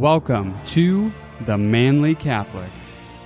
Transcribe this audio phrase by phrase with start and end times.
[0.00, 1.12] Welcome to
[1.42, 2.68] The Manly Catholic.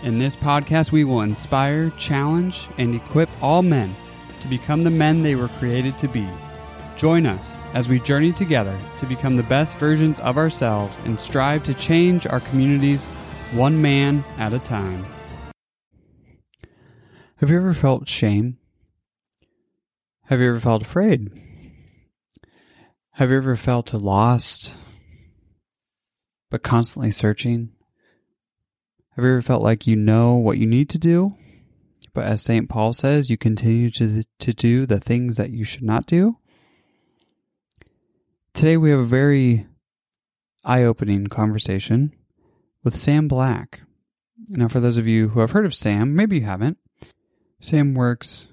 [0.02, 3.96] In this podcast, we will inspire, challenge, and equip all men
[4.40, 6.28] to become the men they were created to be.
[6.98, 11.64] Join us as we journey together to become the best versions of ourselves and strive
[11.64, 13.02] to change our communities
[13.54, 15.06] one man at a time.
[17.36, 18.58] Have you ever felt shame?
[20.26, 21.32] Have you ever felt afraid?
[23.12, 24.76] Have you ever felt lost,
[26.50, 27.70] but constantly searching?
[29.16, 31.32] Have you ever felt like you know what you need to do,
[32.14, 32.68] but as St.
[32.68, 36.36] Paul says, you continue to, to do the things that you should not do?
[38.54, 39.64] Today we have a very
[40.64, 42.12] eye opening conversation
[42.82, 43.82] with Sam Black.
[44.48, 46.78] Now, for those of you who have heard of Sam, maybe you haven't,
[47.60, 48.46] Sam works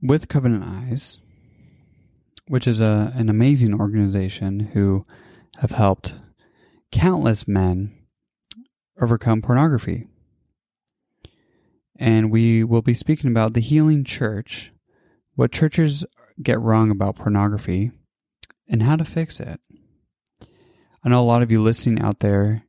[0.00, 1.16] with Covenant Eyes,
[2.48, 5.00] which is a, an amazing organization who
[5.58, 6.14] have helped
[6.92, 7.92] countless men
[9.00, 10.04] overcome pornography.
[11.96, 14.70] And we will be speaking about the healing church,
[15.34, 16.04] what churches
[16.40, 17.90] get wrong about pornography,
[18.68, 19.60] and how to fix it.
[21.04, 22.60] I know a lot of you listening out there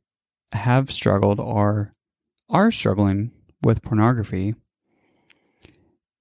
[0.52, 1.92] have struggled or
[2.48, 4.54] are struggling with pornography.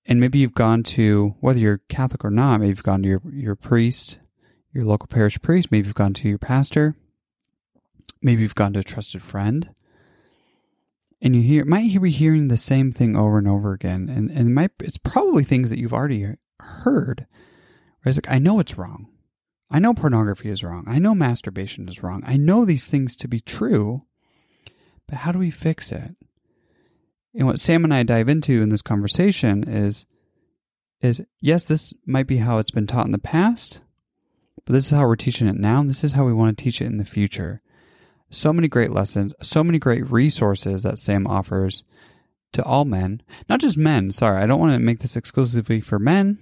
[0.06, 3.22] And maybe you've gone to, whether you're Catholic or not, maybe you've gone to your,
[3.32, 4.20] your priest,
[4.74, 6.96] your local parish priest, maybe you've gone to your pastor,
[8.24, 9.70] maybe you've gone to a trusted friend.
[11.22, 14.10] And you hear might be hearing the same thing over and over again.
[14.10, 17.28] And, and it might it's probably things that you've already heard.
[18.02, 19.08] Where it's like, I know it's wrong.
[19.72, 20.84] I know pornography is wrong.
[20.88, 22.24] I know masturbation is wrong.
[22.26, 24.02] I know these things to be true.
[25.08, 26.16] But how do we fix it?
[27.34, 30.06] And what Sam and I dive into in this conversation is
[31.02, 33.82] is yes, this might be how it's been taught in the past,
[34.66, 36.64] but this is how we're teaching it now, and this is how we want to
[36.64, 37.60] teach it in the future.
[38.34, 41.84] So many great lessons, so many great resources that Sam offers
[42.54, 44.12] to all men, not just men.
[44.12, 46.40] Sorry, I don't want to make this exclusively for men,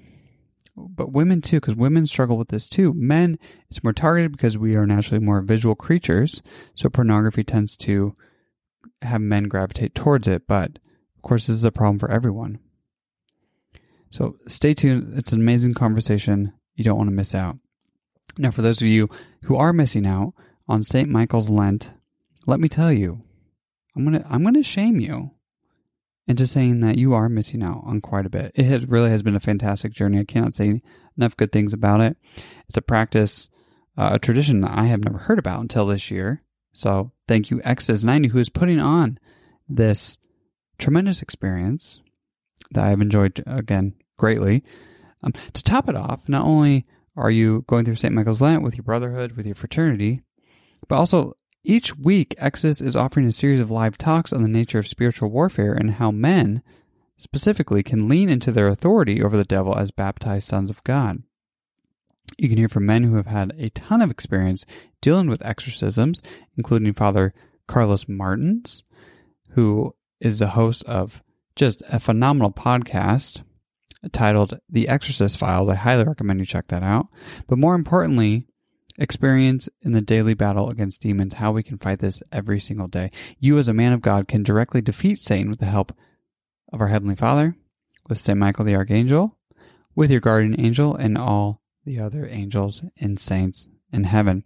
[0.75, 2.93] but women too, because women struggle with this too.
[2.93, 3.37] Men,
[3.69, 6.41] it's more targeted because we are naturally more visual creatures,
[6.75, 8.15] so pornography tends to
[9.01, 10.79] have men gravitate towards it, but
[11.17, 12.59] of course, this is a problem for everyone.
[14.11, 15.17] So stay tuned.
[15.17, 16.53] It's an amazing conversation.
[16.75, 17.57] You don't want to miss out.
[18.37, 19.07] Now, for those of you
[19.45, 20.31] who are missing out
[20.67, 21.09] on St.
[21.09, 21.91] Michael's Lent,
[22.47, 23.19] let me tell you,
[23.95, 25.31] I'm gonna I'm gonna shame you
[26.27, 28.51] into saying that you are missing out on quite a bit.
[28.55, 30.19] It has, really has been a fantastic journey.
[30.19, 30.79] I cannot say
[31.17, 32.17] enough good things about it.
[32.67, 33.49] It's a practice,
[33.97, 36.39] uh, a tradition that I have never heard about until this year.
[36.73, 39.17] So thank you, Exodus 90, who is putting on
[39.67, 40.17] this
[40.77, 41.99] tremendous experience
[42.71, 44.59] that I've enjoyed, again, greatly.
[45.23, 46.85] Um, to top it off, not only
[47.17, 48.13] are you going through St.
[48.13, 50.19] Michael's Lent with your brotherhood, with your fraternity,
[50.87, 51.33] but also
[51.63, 55.29] each week, Exodus is offering a series of live talks on the nature of spiritual
[55.29, 56.63] warfare and how men,
[57.17, 61.21] specifically, can lean into their authority over the devil as baptized sons of God.
[62.37, 64.65] You can hear from men who have had a ton of experience
[65.01, 66.21] dealing with exorcisms,
[66.57, 67.33] including Father
[67.67, 68.83] Carlos Martins,
[69.51, 71.21] who is the host of
[71.55, 73.43] just a phenomenal podcast
[74.11, 75.69] titled The Exorcist Files.
[75.69, 77.07] I highly recommend you check that out.
[77.47, 78.47] But more importantly,
[78.97, 83.09] experience in the daily battle against demons, how we can fight this every single day.
[83.39, 85.93] You, as a man of God, can directly defeat Satan with the help
[86.71, 87.55] of our Heavenly Father,
[88.07, 88.37] with St.
[88.37, 89.37] Michael the Archangel,
[89.95, 94.43] with your guardian angel, and all the other angels and saints in heaven.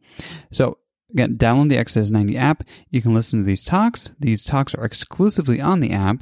[0.52, 0.78] So,
[1.12, 2.64] again, download the Exodus 90 app.
[2.90, 4.12] You can listen to these talks.
[4.20, 6.22] These talks are exclusively on the app.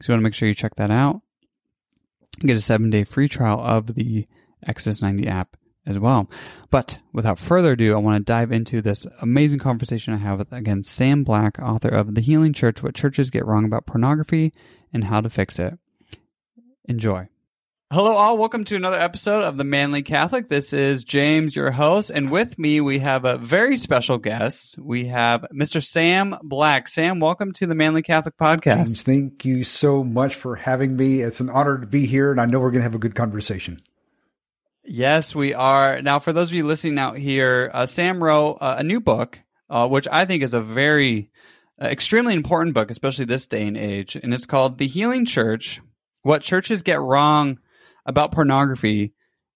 [0.00, 1.20] So, you want to make sure you check that out.
[2.40, 4.26] Get a seven day free trial of the
[4.66, 5.56] Exodus 90 app
[5.86, 6.30] as well.
[6.70, 10.52] But without further ado, I want to dive into this amazing conversation I have with,
[10.52, 14.52] again, Sam Black, author of The Healing Church What Churches Get Wrong About Pornography
[14.92, 15.78] and How to Fix It.
[16.86, 17.28] Enjoy.
[17.92, 18.38] Hello, all.
[18.38, 20.48] Welcome to another episode of The Manly Catholic.
[20.48, 22.10] This is James, your host.
[22.10, 24.76] And with me, we have a very special guest.
[24.78, 25.84] We have Mr.
[25.84, 26.88] Sam Black.
[26.88, 28.86] Sam, welcome to the Manly Catholic Podcast.
[28.86, 31.20] James, thank you so much for having me.
[31.20, 33.14] It's an honor to be here, and I know we're going to have a good
[33.14, 33.78] conversation.
[34.86, 36.02] Yes, we are.
[36.02, 39.40] Now, for those of you listening out here, uh, Sam wrote uh, a new book,
[39.70, 41.30] uh, which I think is a very
[41.80, 44.16] uh, extremely important book, especially this day and age.
[44.16, 45.80] And it's called The Healing Church
[46.22, 47.58] What Churches Get Wrong
[48.04, 49.14] About Pornography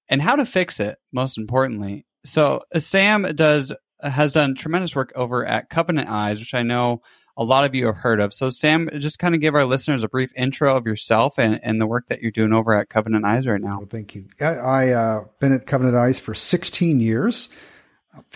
[0.08, 2.06] and How to Fix It, most importantly.
[2.24, 7.02] So, uh, Sam does has done tremendous work over at Covenant Eyes, which I know
[7.38, 8.34] a lot of you have heard of.
[8.34, 11.80] So, Sam, just kind of give our listeners a brief intro of yourself and, and
[11.80, 13.78] the work that you're doing over at Covenant Eyes right now.
[13.78, 14.24] Well, thank you.
[14.40, 17.48] I, I uh, been at Covenant Eyes for 16 years.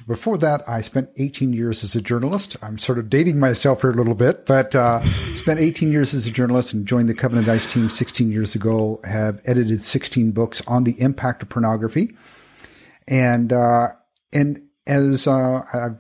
[0.07, 2.57] before that, I spent 18 years as a journalist.
[2.63, 5.03] I'm sort of dating myself here a little bit, but uh,
[5.35, 9.01] spent 18 years as a journalist and joined the Covenant Eyes team 16 years ago.
[9.03, 12.17] Have edited 16 books on the impact of pornography,
[13.09, 13.89] and uh,
[14.33, 15.97] and as uh, I've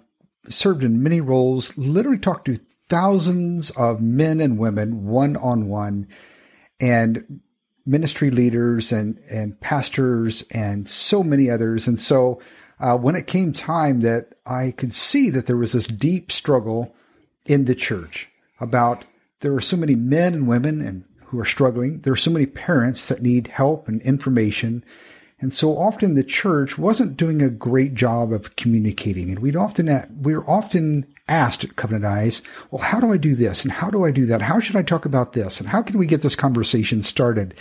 [0.49, 2.59] served in many roles, literally talked to
[2.93, 6.07] thousands of men and women one on one,
[6.79, 7.41] and
[7.87, 12.39] ministry leaders and and pastors and so many others, and so
[12.79, 16.95] uh, when it came time that I could see that there was this deep struggle
[17.47, 18.29] in the church
[18.61, 19.07] about
[19.41, 22.01] there are so many men and women and who are struggling.
[22.01, 24.85] There are so many parents that need help and information.
[25.41, 29.31] And so often the church wasn't doing a great job of communicating.
[29.31, 29.87] And we'd often,
[30.23, 33.65] we we're often asked at Covenant Eyes, well, how do I do this?
[33.65, 34.43] And how do I do that?
[34.43, 35.61] How should I talk about this?
[35.61, 37.55] And how can we get this conversation started?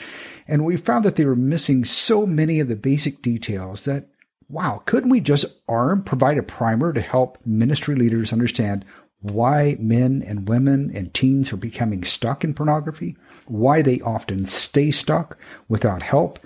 [0.47, 4.07] And we found that they were missing so many of the basic details that
[4.51, 8.85] wow, couldn't we just arm, provide a primer to help ministry leaders understand
[9.21, 13.15] why men and women and teens are becoming stuck in pornography,
[13.45, 15.37] why they often stay stuck
[15.69, 16.39] without help,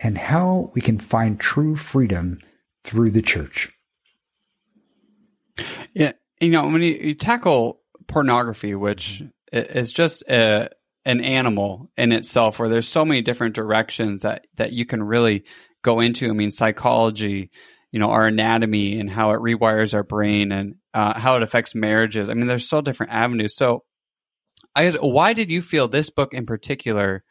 [0.00, 2.38] and how we can find true freedom
[2.82, 3.70] through the church.
[5.92, 9.22] Yeah, you know, when you, you tackle pornography, which
[9.52, 10.68] is just a,
[11.04, 15.44] an animal in itself, where there's so many different directions that that you can really
[15.82, 16.28] go into.
[16.28, 17.50] I mean, psychology,
[17.92, 21.74] you know, our anatomy and how it rewires our brain and uh, how it affects
[21.74, 22.28] marriages.
[22.28, 23.54] I mean, there's so different avenues.
[23.54, 23.84] So,
[24.74, 27.22] I why did you feel this book in particular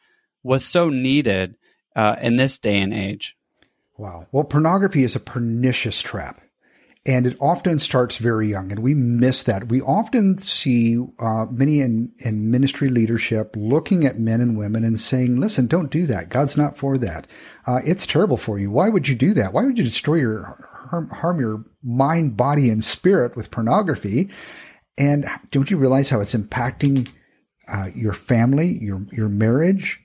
[0.42, 1.56] was so needed
[1.94, 3.36] uh, in this day and age?
[3.96, 4.26] Wow.
[4.32, 6.40] Well, pornography is a pernicious trap
[7.06, 9.68] and it often starts very young and we miss that.
[9.68, 14.98] We often see uh, many in, in ministry leadership looking at men and women and
[14.98, 16.30] saying listen don't do that.
[16.30, 17.26] God's not for that.
[17.66, 18.70] Uh, it's terrible for you.
[18.70, 19.52] Why would you do that?
[19.52, 24.30] Why would you destroy your harm, harm your mind body and spirit with pornography?
[24.96, 27.10] And don't you realize how it's impacting
[27.68, 30.00] uh, your family your your marriage?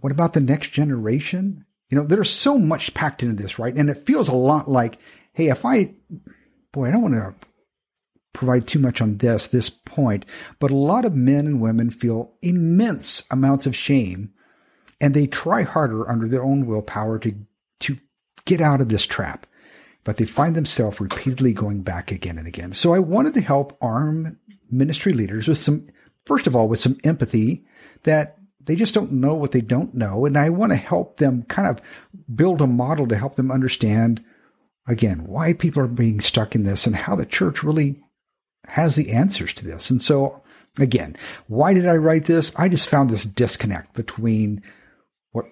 [0.00, 1.64] What about the next generation?
[1.88, 3.74] You know there's so much packed into this right?
[3.74, 4.98] And it feels a lot like
[5.38, 5.94] hey, if I,
[6.72, 7.32] boy, I don't want to
[8.32, 10.26] provide too much on this, this point,
[10.58, 14.32] but a lot of men and women feel immense amounts of shame
[15.00, 17.36] and they try harder under their own willpower to,
[17.78, 17.96] to
[18.46, 19.46] get out of this trap.
[20.02, 22.72] But they find themselves repeatedly going back again and again.
[22.72, 25.86] So I wanted to help arm ministry leaders with some,
[26.26, 27.64] first of all, with some empathy
[28.02, 30.26] that they just don't know what they don't know.
[30.26, 31.80] And I want to help them kind of
[32.34, 34.24] build a model to help them understand
[34.88, 38.00] again, why people are being stuck in this and how the church really
[38.66, 39.90] has the answers to this.
[39.90, 40.42] And so,
[40.80, 42.52] again, why did I write this?
[42.56, 44.62] I just found this disconnect between
[45.32, 45.44] what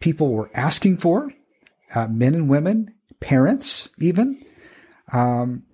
[0.00, 1.30] people were asking for,
[1.94, 4.42] uh, men and women, parents, even,
[5.12, 5.64] um,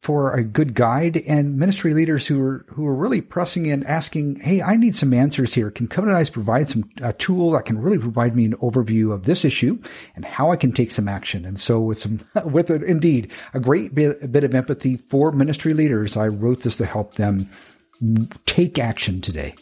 [0.00, 4.36] for a good guide and ministry leaders who are who are really pressing in, asking,
[4.36, 5.70] "Hey, I need some answers here.
[5.70, 9.44] Can Covenant provide some a tool that can really provide me an overview of this
[9.44, 9.78] issue
[10.14, 13.60] and how I can take some action?" And so, with some with it, indeed a
[13.60, 17.48] great bit, a bit of empathy for ministry leaders, I wrote this to help them
[18.46, 19.54] take action today.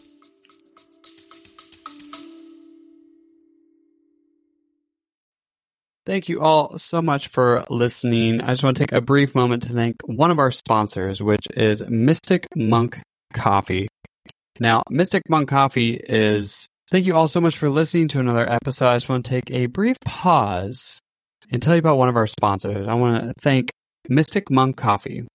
[6.07, 8.41] Thank you all so much for listening.
[8.41, 11.49] I just want to take a brief moment to thank one of our sponsors, which
[11.57, 13.01] is Mystic Monk
[13.35, 13.89] Coffee.
[14.61, 16.69] Now, Mystic Monk Coffee is.
[16.93, 18.87] Thank you all so much for listening to another episode.
[18.87, 21.01] I just want to take a brief pause
[21.51, 22.87] and tell you about one of our sponsors.
[22.87, 23.71] I want to thank
[24.09, 25.27] Mystic Monk Coffee.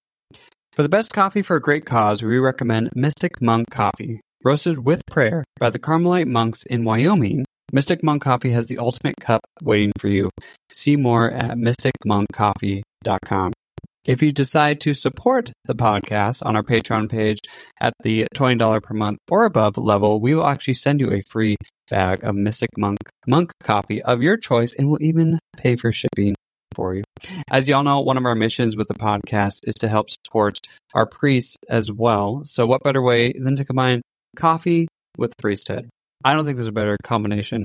[0.71, 5.05] For the best coffee for a great cause, we recommend Mystic Monk Coffee, roasted with
[5.05, 9.93] prayer by the Carmelite monks in Wyoming Mystic Monk Coffee has the ultimate cup waiting
[9.97, 10.29] for you.
[10.73, 13.53] See more at mysticmonkcoffee.com.
[14.05, 17.37] If you decide to support the podcast on our Patreon page
[17.79, 21.55] at the $20 per month or above level, we will actually send you a free
[21.89, 22.97] bag of Mystic Monk
[23.27, 26.35] Monk coffee of your choice and we'll even pay for shipping
[26.75, 27.03] for you.
[27.51, 30.57] As y'all know, one of our missions with the podcast is to help support
[30.93, 32.41] our priests as well.
[32.45, 34.01] So what better way than to combine
[34.35, 34.87] coffee
[35.17, 35.89] with priesthood?
[36.23, 37.63] I don't think there's a better combination.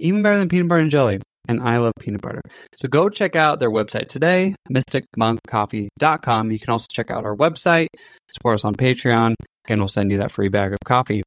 [0.00, 1.20] Even better than peanut butter and jelly.
[1.46, 2.40] And I love peanut butter.
[2.76, 6.50] So go check out their website today, mysticmonkcoffee.com.
[6.50, 7.88] You can also check out our website,
[8.32, 9.34] support us on Patreon,
[9.68, 11.22] and we'll send you that free bag of coffee.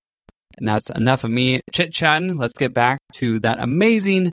[0.58, 2.36] And that's enough of me chit chatting.
[2.36, 4.32] Let's get back to that amazing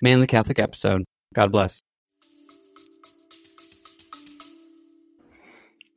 [0.00, 1.04] Manly Catholic episode.
[1.34, 1.80] God bless.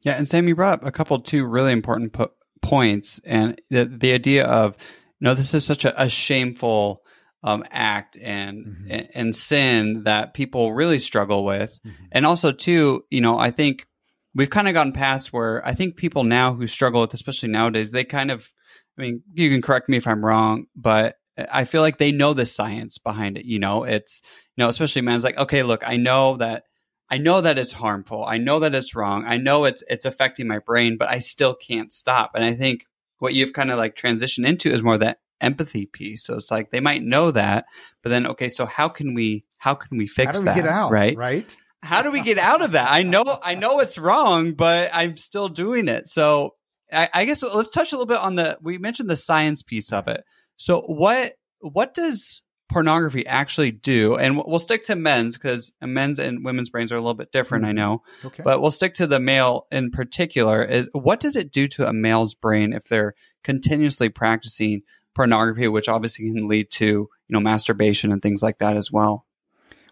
[0.04, 3.86] Yeah, and Sam, you brought up a couple two really important po- points, and the
[3.86, 4.76] the idea of
[5.22, 7.04] no, this is such a, a shameful
[7.44, 8.92] um, act and, mm-hmm.
[8.92, 12.04] and, and sin that people really struggle with, mm-hmm.
[12.12, 13.88] and also too, you know, I think
[14.36, 17.92] we've kind of gotten past where I think people now who struggle with, especially nowadays,
[17.92, 18.51] they kind of,
[18.98, 22.34] I mean, you can correct me if I'm wrong, but I feel like they know
[22.34, 23.46] the science behind it.
[23.46, 24.22] You know, it's
[24.56, 26.63] you know, especially man's like, okay, look, I know that
[27.10, 28.24] I know that it's harmful.
[28.25, 29.25] I know that it's wrong.
[29.25, 32.32] I know it's it's affecting my brain, but I still can't stop.
[32.36, 32.86] And I think
[33.22, 36.25] what you've kind of like transitioned into is more that empathy piece.
[36.25, 37.66] So it's like they might know that,
[38.01, 40.56] but then okay, so how can we how can we fix how do we that?
[40.56, 41.16] Get out, right?
[41.16, 41.46] Right.
[41.84, 42.92] How do we get out of that?
[42.92, 46.08] I know I know it's wrong, but I'm still doing it.
[46.08, 46.56] So
[46.92, 49.94] I, I guess let's touch a little bit on the we mentioned the science piece
[49.94, 50.24] of it.
[50.58, 54.16] So what what does pornography actually do?
[54.16, 57.63] And we'll stick to men's because men's and women's brains are a little bit different,
[57.63, 57.70] mm-hmm.
[57.70, 58.04] I know.
[58.25, 58.44] Okay.
[58.44, 60.63] But we'll stick to the male in particular.
[60.63, 63.13] Is what does it do to a male's brain if they're
[63.44, 64.82] continuously practicing
[65.13, 69.25] pornography, which obviously can lead to you know masturbation and things like that as well?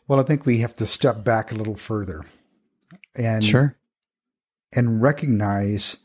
[0.07, 2.25] Well, I think we have to step back a little further
[3.15, 3.77] and sure
[4.74, 5.98] and recognize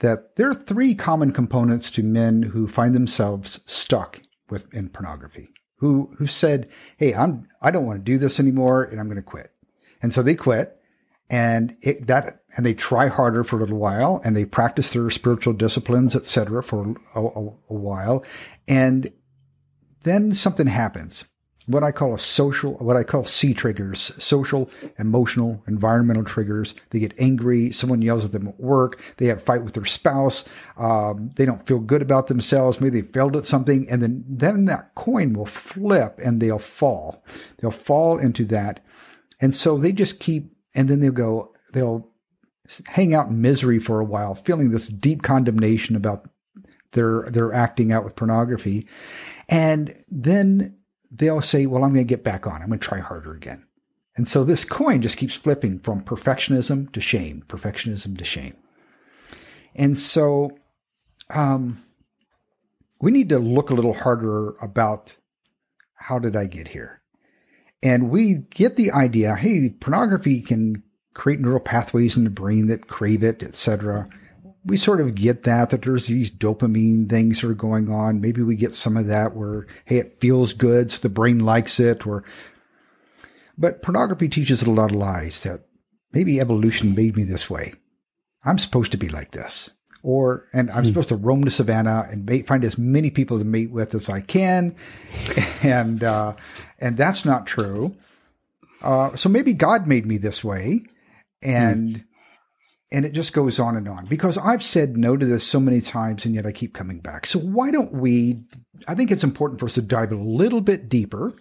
[0.00, 4.20] that there are three common components to men who find themselves stuck
[4.50, 8.84] with in pornography who who said, "Hey, I'm I don't want to do this anymore,
[8.84, 9.52] and I'm going to quit."
[10.02, 10.80] And so they quit,
[11.28, 15.10] and it, that and they try harder for a little while, and they practice their
[15.10, 18.24] spiritual disciplines, etc., for a, a, a while,
[18.66, 19.12] and
[20.02, 21.24] then something happens
[21.68, 26.74] what I call a social, what I call C triggers, social, emotional, environmental triggers.
[26.90, 27.70] They get angry.
[27.72, 29.02] Someone yells at them at work.
[29.18, 30.44] They have a fight with their spouse.
[30.78, 32.80] Um, they don't feel good about themselves.
[32.80, 33.86] Maybe they failed at something.
[33.90, 37.22] And then, then that coin will flip and they'll fall.
[37.58, 38.82] They'll fall into that.
[39.38, 42.08] And so they just keep, and then they'll go, they'll
[42.86, 46.30] hang out in misery for a while, feeling this deep condemnation about
[46.92, 48.88] their, their acting out with pornography.
[49.50, 50.77] And then
[51.10, 52.62] they'll say, well, I'm going to get back on.
[52.62, 53.64] I'm going to try harder again.
[54.16, 58.56] And so this coin just keeps flipping from perfectionism to shame, perfectionism to shame.
[59.74, 60.58] And so
[61.30, 61.84] um,
[63.00, 65.16] we need to look a little harder about
[65.94, 67.00] how did I get here?
[67.82, 70.82] And we get the idea, hey, pornography can
[71.14, 74.08] create neural pathways in the brain that crave it, etc
[74.68, 78.20] we sort of get that, that there's these dopamine things that are going on.
[78.20, 81.80] Maybe we get some of that where, hey, it feels good, so the brain likes
[81.80, 82.22] it, or,
[83.56, 85.62] but pornography teaches a lot of lies that
[86.12, 87.72] maybe evolution made me this way.
[88.44, 89.70] I'm supposed to be like this.
[90.02, 90.86] Or, and I'm mm.
[90.86, 94.08] supposed to roam the savannah and mate, find as many people to mate with as
[94.08, 94.76] I can.
[95.60, 96.34] And, uh,
[96.78, 97.96] and that's not true.
[98.80, 100.84] Uh, so maybe God made me this way.
[101.42, 102.04] And, mm
[102.90, 105.80] and it just goes on and on because I've said no to this so many
[105.80, 107.26] times and yet I keep coming back.
[107.26, 108.40] So why don't we?
[108.86, 111.34] I think it's important for us to dive a little bit deeper.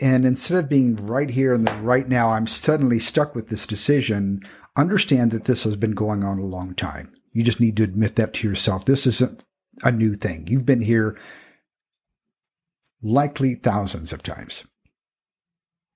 [0.00, 4.42] And instead of being right here and right now, I'm suddenly stuck with this decision.
[4.76, 7.12] Understand that this has been going on a long time.
[7.32, 8.84] You just need to admit that to yourself.
[8.84, 9.44] This isn't
[9.82, 10.46] a new thing.
[10.46, 11.18] You've been here
[13.02, 14.64] likely thousands of times.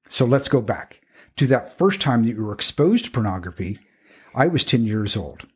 [0.09, 1.01] So let's go back
[1.37, 3.79] to that first time that you were exposed to pornography
[4.35, 5.47] I was 10 years old.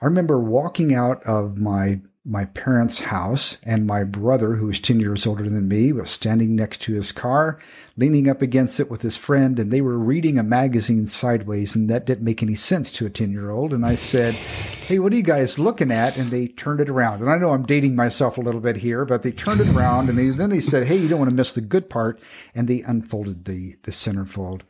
[0.00, 4.98] I remember walking out of my my parents' house, and my brother, who was 10
[4.98, 7.60] years older than me, was standing next to his car,
[7.96, 11.88] leaning up against it with his friend, and they were reading a magazine sideways, and
[11.88, 13.72] that didn't make any sense to a 10 year old.
[13.72, 16.16] And I said, Hey, what are you guys looking at?
[16.16, 17.20] And they turned it around.
[17.20, 20.08] And I know I'm dating myself a little bit here, but they turned it around,
[20.08, 22.20] and they, then they said, Hey, you don't want to miss the good part.
[22.56, 24.62] And they unfolded the, the centerfold.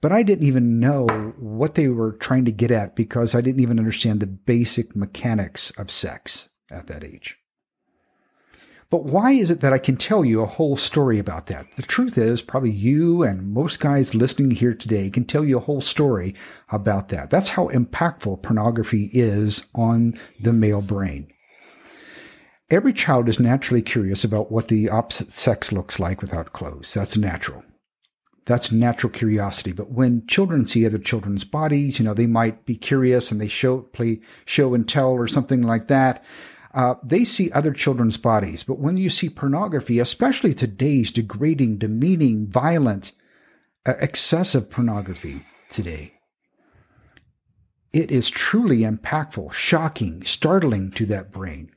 [0.00, 1.06] But I didn't even know
[1.38, 5.70] what they were trying to get at because I didn't even understand the basic mechanics
[5.72, 7.36] of sex at that age.
[8.90, 11.66] But why is it that I can tell you a whole story about that?
[11.76, 15.60] The truth is, probably you and most guys listening here today can tell you a
[15.60, 16.34] whole story
[16.70, 17.28] about that.
[17.28, 21.28] That's how impactful pornography is on the male brain.
[22.70, 26.92] Every child is naturally curious about what the opposite sex looks like without clothes.
[26.94, 27.64] That's natural.
[28.48, 29.72] That's natural curiosity.
[29.72, 33.46] But when children see other children's bodies, you know, they might be curious and they
[33.46, 36.24] show, play show and tell or something like that.
[36.72, 38.62] Uh, they see other children's bodies.
[38.62, 43.12] But when you see pornography, especially today's degrading, demeaning, violent,
[43.84, 46.14] uh, excessive pornography today,
[47.92, 51.70] it is truly impactful, shocking, startling to that brain.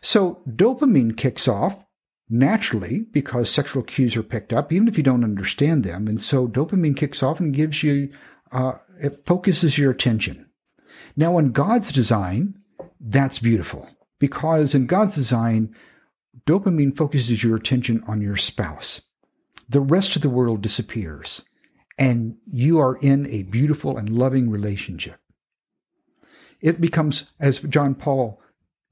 [0.00, 1.84] So dopamine kicks off
[2.30, 6.06] naturally because sexual cues are picked up, even if you don't understand them.
[6.06, 8.10] And so dopamine kicks off and gives you,
[8.52, 10.46] uh, it focuses your attention.
[11.16, 12.54] Now, in God's design,
[13.00, 13.88] that's beautiful
[14.20, 15.74] because in God's design,
[16.46, 19.00] dopamine focuses your attention on your spouse.
[19.68, 21.44] The rest of the world disappears,
[21.98, 25.18] and you are in a beautiful and loving relationship.
[26.60, 28.40] It becomes, as John Paul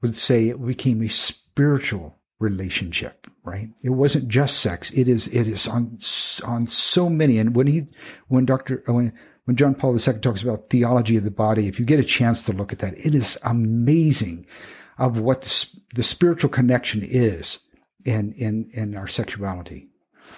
[0.01, 3.69] would say, it became a spiritual relationship, right?
[3.83, 4.91] It wasn't just sex.
[4.91, 5.99] It is, it is on,
[6.45, 7.37] on so many.
[7.37, 7.87] And when he,
[8.27, 9.13] when Dr., uh, when,
[9.45, 12.43] when John Paul II talks about theology of the body, if you get a chance
[12.43, 14.45] to look at that, it is amazing
[14.97, 17.59] of what the, the spiritual connection is
[18.05, 19.89] in, in, in our sexuality.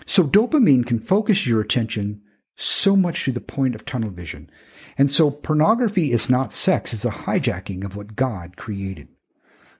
[0.05, 2.21] So dopamine can focus your attention
[2.55, 4.49] so much to the point of tunnel vision.
[4.97, 9.07] And so pornography is not sex, it's a hijacking of what God created.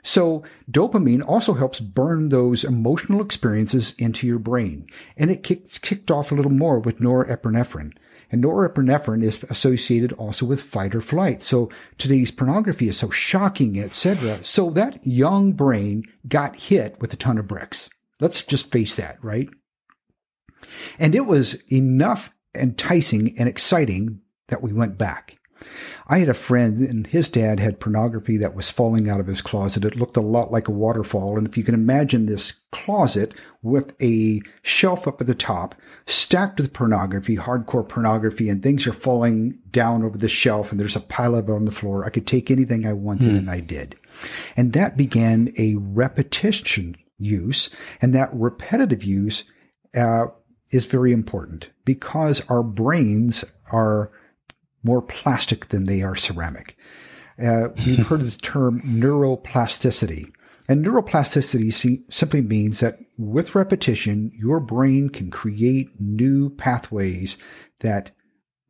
[0.04, 4.88] So dopamine also helps burn those emotional experiences into your brain.
[5.16, 7.94] And it kicked off a little more with norepinephrine.
[8.32, 11.44] And norepinephrine is associated also with fight or flight.
[11.44, 14.44] So today's pornography is so shocking, etc.
[14.44, 17.90] So that young brain got hit with a ton of bricks.
[18.20, 19.50] Let's just face that, right?
[20.98, 25.38] And it was enough enticing and exciting that we went back.
[26.12, 29.42] I had a friend and his dad had pornography that was falling out of his
[29.42, 29.86] closet.
[29.86, 31.38] It looked a lot like a waterfall.
[31.38, 35.74] And if you can imagine this closet with a shelf up at the top
[36.06, 40.98] stacked with pornography, hardcore pornography, and things are falling down over the shelf and there's
[40.98, 42.04] a pile of it on the floor.
[42.04, 43.38] I could take anything I wanted hmm.
[43.38, 43.96] and I did.
[44.58, 47.70] And that began a repetition use
[48.02, 49.46] and that repetitive use,
[49.96, 50.26] uh,
[50.72, 54.12] is very important because our brains are
[54.84, 56.78] more plastic than they are ceramic.
[57.42, 60.32] Uh, we've heard the term neuroplasticity.
[60.68, 67.38] And neuroplasticity simply means that with repetition, your brain can create new pathways
[67.80, 68.12] that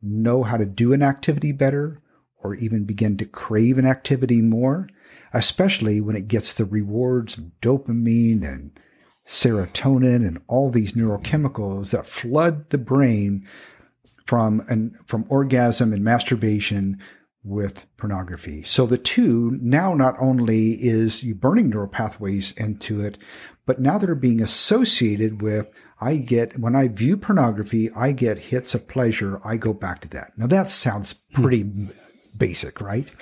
[0.00, 2.02] know how to do an activity better
[2.42, 4.88] or even begin to crave an activity more,
[5.32, 8.78] especially when it gets the rewards of dopamine and
[9.24, 13.46] serotonin and all these neurochemicals that flood the brain
[14.26, 16.98] from an, from orgasm and masturbation
[17.44, 18.62] with pornography.
[18.62, 23.18] So the two now not only is you burning neural pathways into it,
[23.66, 28.74] but now they're being associated with I get when I view pornography, I get hits
[28.74, 29.40] of pleasure.
[29.44, 30.32] I go back to that.
[30.36, 31.86] Now that sounds pretty hmm.
[32.36, 33.12] basic, right?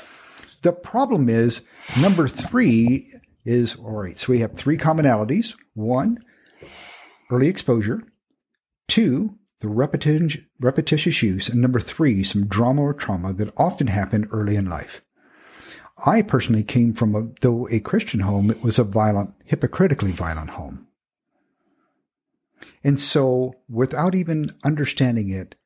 [0.62, 1.62] The problem is
[2.00, 3.10] number three
[3.44, 4.18] is all right.
[4.18, 5.54] So we have three commonalities.
[5.74, 6.18] One,
[7.30, 8.02] early exposure.
[8.88, 14.56] Two, the repetitious use, and number three, some drama or trauma that often happened early
[14.56, 15.02] in life.
[16.04, 20.50] I personally came from a, though a Christian home, it was a violent, hypocritically violent
[20.50, 20.86] home.
[22.82, 25.56] And so, without even understanding it,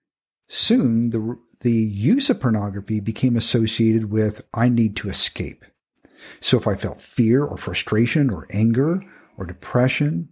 [0.48, 5.64] soon the, the use of pornography became associated with I need to escape.
[6.40, 9.02] So if I felt fear or frustration or anger
[9.36, 10.30] or depression,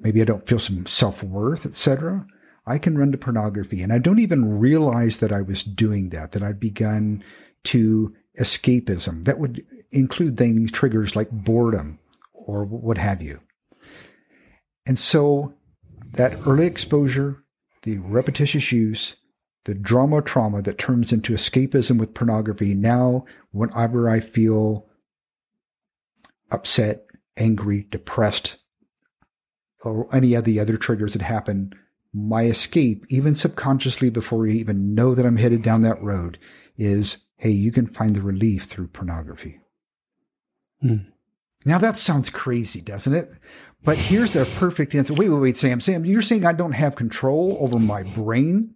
[0.00, 2.26] maybe I don't feel some self worth, etc.
[2.66, 3.82] I can run to pornography.
[3.82, 7.22] And I don't even realize that I was doing that, that I'd begun
[7.64, 9.24] to escapism.
[9.24, 11.98] That would include things, triggers like boredom
[12.32, 13.40] or what have you.
[14.86, 15.54] And so
[16.12, 17.42] that early exposure,
[17.82, 19.16] the repetitious use,
[19.64, 22.74] the drama trauma that turns into escapism with pornography.
[22.74, 24.86] Now, whenever I feel
[26.50, 27.06] upset,
[27.36, 28.56] angry, depressed,
[29.86, 31.72] or any of the other triggers that happen,
[32.12, 36.38] my escape, even subconsciously before you even know that I'm headed down that road,
[36.76, 39.60] is hey, you can find the relief through pornography.
[40.80, 40.96] Hmm.
[41.64, 43.30] Now that sounds crazy, doesn't it?
[43.84, 45.14] But here's a perfect answer.
[45.14, 45.80] Wait, wait, wait, Sam.
[45.80, 48.74] Sam, you're saying I don't have control over my brain?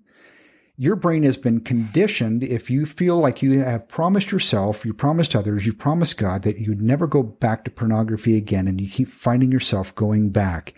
[0.81, 2.43] your brain has been conditioned.
[2.43, 6.57] If you feel like you have promised yourself, you promised others, you promised God that
[6.57, 10.73] you'd never go back to pornography again, and you keep finding yourself going back,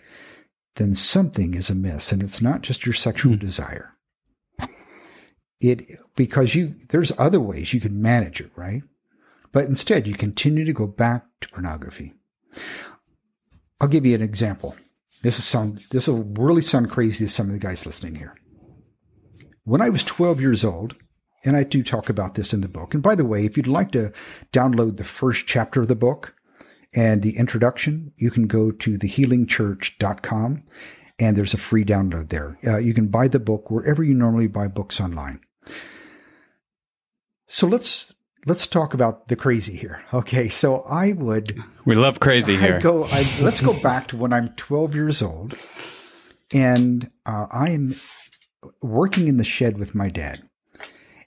[0.75, 2.11] then something is amiss.
[2.11, 3.39] And it's not just your sexual mm.
[3.39, 3.91] desire.
[5.59, 8.83] It, because you, there's other ways you can manage it, right?
[9.53, 12.13] But instead, you continue to go back to pornography.
[13.79, 14.75] I'll give you an example.
[15.21, 18.35] This is sound, this will really sound crazy to some of the guys listening here.
[19.63, 20.95] When I was 12 years old,
[21.45, 22.93] and I do talk about this in the book.
[22.93, 24.11] And by the way, if you'd like to
[24.51, 26.35] download the first chapter of the book
[26.95, 30.63] and the introduction, you can go to thehealingchurch.com
[31.19, 32.57] and there's a free download there.
[32.65, 35.39] Uh, you can buy the book wherever you normally buy books online.
[37.47, 38.13] So let's
[38.45, 40.03] let's talk about the crazy here.
[40.13, 42.79] Okay, so I would we love crazy here.
[42.79, 43.05] Go.
[43.05, 45.55] I, let's go back to when I'm 12 years old,
[46.51, 47.95] and uh, I am
[48.81, 50.43] working in the shed with my dad.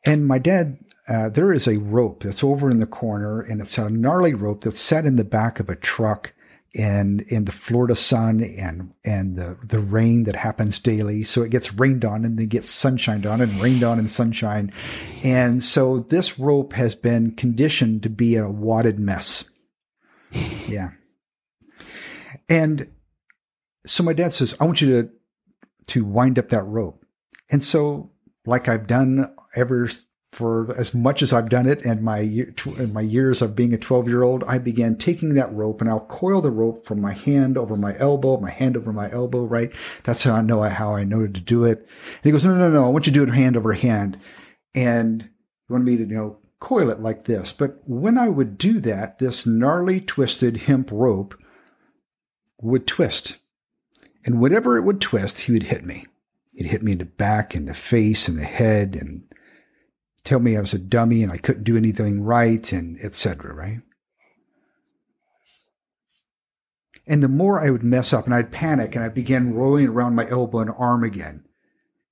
[0.06, 3.76] And my dad, uh, there is a rope that's over in the corner, and it's
[3.76, 6.32] a gnarly rope that's set in the back of a truck
[6.76, 11.24] in in the Florida sun and and the the rain that happens daily.
[11.24, 14.72] So it gets rained on and then gets sunshined on and rained on and sunshine.
[15.24, 19.48] And so this rope has been conditioned to be a wadded mess.
[20.68, 20.90] Yeah.
[22.48, 22.92] And
[23.86, 25.10] so my dad says, I want you to
[25.88, 27.04] to wind up that rope.
[27.50, 28.10] And so
[28.44, 29.88] like I've done ever
[30.32, 33.78] for as much as I've done it and my in my years of being a
[33.78, 37.12] 12 year old, I began taking that rope and I'll coil the rope from my
[37.12, 39.72] hand over my elbow, my hand over my elbow, right?
[40.02, 41.78] That's how I know how I know to do it.
[41.78, 44.18] And he goes, no, no, no, I want you to do it hand over hand.
[44.74, 47.52] And he wanted me to, you know, coil it like this.
[47.52, 51.34] But when I would do that, this gnarly twisted hemp rope
[52.60, 53.36] would twist.
[54.24, 56.06] And whenever it would twist, he would hit me.
[56.52, 59.22] He'd hit me in the back and the face and the head and
[60.26, 63.54] tell me I was a dummy and I couldn't do anything right and etc.
[63.54, 63.80] Right.
[67.06, 70.16] And the more I would mess up and I'd panic and I'd begin rolling around
[70.16, 71.44] my elbow and arm again.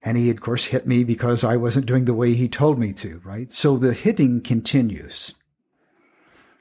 [0.03, 2.93] And he, of course, hit me because I wasn't doing the way he told me
[2.95, 3.53] to, right?
[3.53, 5.35] So the hitting continues.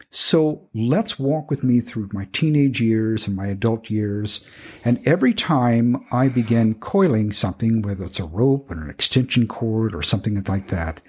[0.10, 4.42] So let's walk with me through my teenage years and my adult years.
[4.86, 9.94] And every time I begin coiling something, whether it's a rope or an extension cord
[9.94, 11.02] or something like that,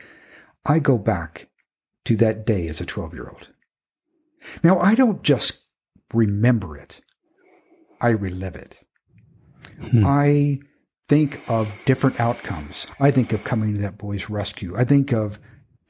[0.65, 1.49] I go back
[2.07, 3.51] to that day as a 12 year old.
[4.63, 5.65] Now, I don't just
[6.13, 7.01] remember it,
[8.01, 8.77] I relive it.
[9.91, 10.05] Hmm.
[10.07, 10.59] I
[11.09, 12.87] think of different outcomes.
[13.01, 14.77] I think of coming to that boy's rescue.
[14.77, 15.39] I think of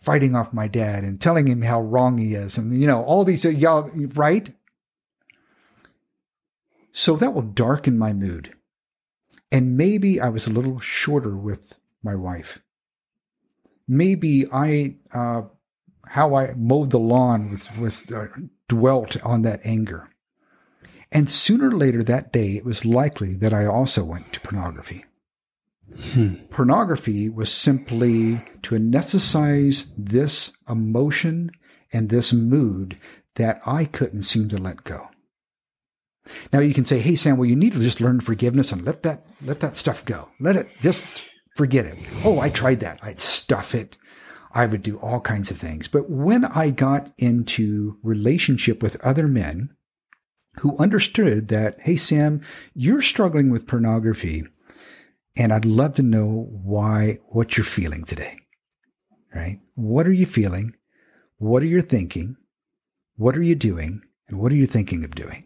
[0.00, 2.58] fighting off my dad and telling him how wrong he is.
[2.58, 4.52] And, you know, all these, y'all, right?
[6.92, 8.54] So that will darken my mood.
[9.50, 12.60] And maybe I was a little shorter with my wife
[13.88, 15.42] maybe I uh,
[16.06, 18.28] how I mowed the lawn was was uh,
[18.68, 20.10] dwelt on that anger.
[21.12, 25.04] And sooner or later that day, it was likely that I also went to pornography.
[26.12, 26.36] Hmm.
[26.50, 31.52] Pornography was simply to anesthetize this emotion
[31.92, 32.98] and this mood
[33.36, 35.08] that I couldn't seem to let go.
[36.52, 39.02] Now you can say, "Hey Sam, well you need to just learn forgiveness and let
[39.02, 40.30] that let that stuff go.
[40.40, 41.04] Let it just
[41.54, 41.96] forget it.
[42.24, 42.98] Oh, I tried that.
[43.02, 43.96] I'd stuff it.
[44.52, 45.88] I would do all kinds of things.
[45.88, 49.74] But when I got into relationship with other men
[50.60, 52.40] who understood that, hey, Sam,
[52.74, 54.44] you're struggling with pornography,
[55.36, 58.38] and I'd love to know why, what you're feeling today.
[59.34, 59.60] Right?
[59.74, 60.74] What are you feeling?
[61.38, 62.36] What are you thinking?
[63.16, 64.02] What are you doing?
[64.28, 65.44] And what are you thinking of doing?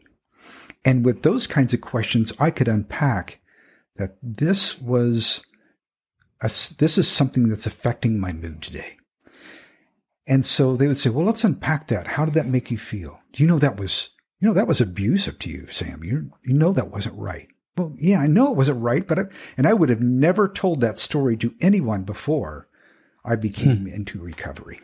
[0.84, 3.40] And with those kinds of questions, I could unpack
[3.96, 5.42] that this was
[6.40, 8.96] this is something that's affecting my mood today.
[10.26, 12.06] And so they would say, well, let's unpack that.
[12.06, 13.20] How did that make you feel?
[13.32, 16.04] Do you know that was, you know, that was abusive to you, Sam.
[16.04, 17.48] You, you know, that wasn't right.
[17.76, 19.22] Well, yeah, I know it wasn't right, but I,
[19.56, 22.68] and I would have never told that story to anyone before
[23.24, 23.88] I became hmm.
[23.88, 24.80] into recovery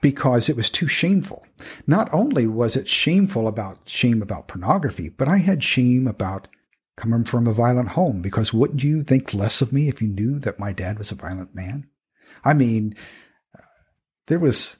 [0.00, 1.46] because it was too shameful.
[1.86, 6.48] Not only was it shameful about shame about pornography, but I had shame about
[6.96, 10.38] coming from a violent home because wouldn't you think less of me if you knew
[10.38, 11.88] that my dad was a violent man?
[12.44, 12.94] I mean,
[14.26, 14.78] there was,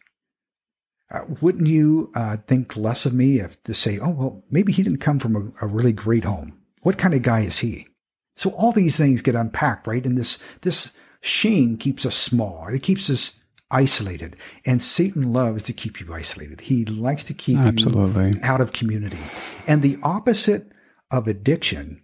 [1.10, 4.82] uh, wouldn't you uh, think less of me if to say, oh, well, maybe he
[4.82, 6.58] didn't come from a, a really great home.
[6.82, 7.86] What kind of guy is he?
[8.34, 10.04] So all these things get unpacked, right?
[10.04, 12.68] And this, this shame keeps us small.
[12.68, 14.36] It keeps us isolated.
[14.64, 16.62] And Satan loves to keep you isolated.
[16.62, 18.26] He likes to keep Absolutely.
[18.26, 19.18] you out of community.
[19.66, 20.70] And the opposite
[21.10, 22.02] of addiction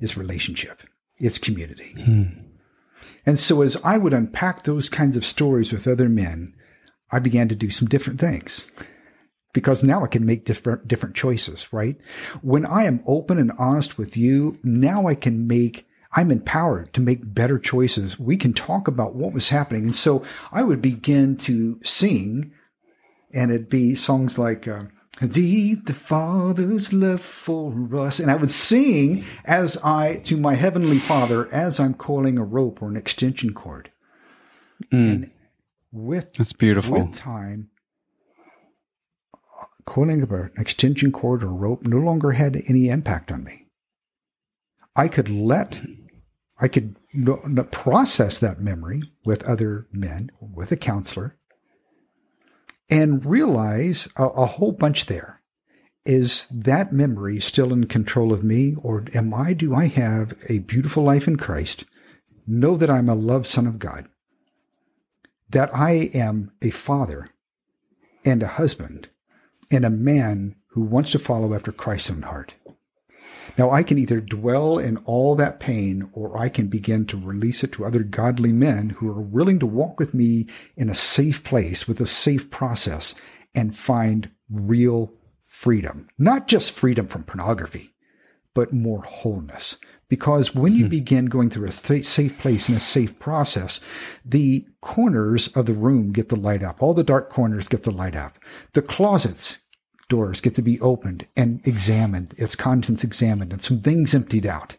[0.00, 0.82] is relationship,
[1.18, 1.94] it's community.
[2.02, 2.24] Hmm.
[3.24, 6.54] And so, as I would unpack those kinds of stories with other men,
[7.10, 8.70] I began to do some different things
[9.52, 11.96] because now I can make different different choices, right?
[12.42, 17.00] When I am open and honest with you, now I can make I'm empowered to
[17.00, 18.18] make better choices.
[18.18, 19.84] We can talk about what was happening.
[19.84, 22.52] And so I would begin to sing
[23.32, 24.84] and it'd be songs like uh,
[25.20, 28.20] Deep the Father's love for us.
[28.20, 32.82] And I would sing as I, to my Heavenly Father, as I'm coiling a rope
[32.82, 33.90] or an extension cord.
[34.92, 35.12] Mm.
[35.12, 35.30] And
[35.90, 36.98] with, That's beautiful.
[36.98, 37.70] With time,
[39.86, 43.66] coiling of an extension cord or rope no longer had any impact on me.
[44.94, 45.80] I could let,
[46.58, 46.96] I could
[47.70, 51.36] process that memory with other men, with a counselor,
[52.88, 55.40] and realize a, a whole bunch there.
[56.04, 60.58] Is that memory still in control of me, or am I, do I have a
[60.58, 61.84] beautiful life in Christ?
[62.46, 64.06] Know that I'm a loved son of God,
[65.50, 67.30] that I am a father
[68.24, 69.08] and a husband
[69.70, 72.54] and a man who wants to follow after Christ's own heart.
[73.58, 77.64] Now, I can either dwell in all that pain or I can begin to release
[77.64, 81.42] it to other godly men who are willing to walk with me in a safe
[81.42, 83.14] place with a safe process
[83.54, 85.12] and find real
[85.46, 86.08] freedom.
[86.18, 87.94] Not just freedom from pornography,
[88.52, 89.78] but more wholeness.
[90.08, 90.90] Because when you hmm.
[90.90, 93.80] begin going through a safe place and a safe process,
[94.24, 96.80] the corners of the room get the light up.
[96.80, 98.38] All the dark corners get the light up.
[98.72, 99.60] The closets
[100.08, 104.76] doors get to be opened and examined, its contents examined, and some things emptied out.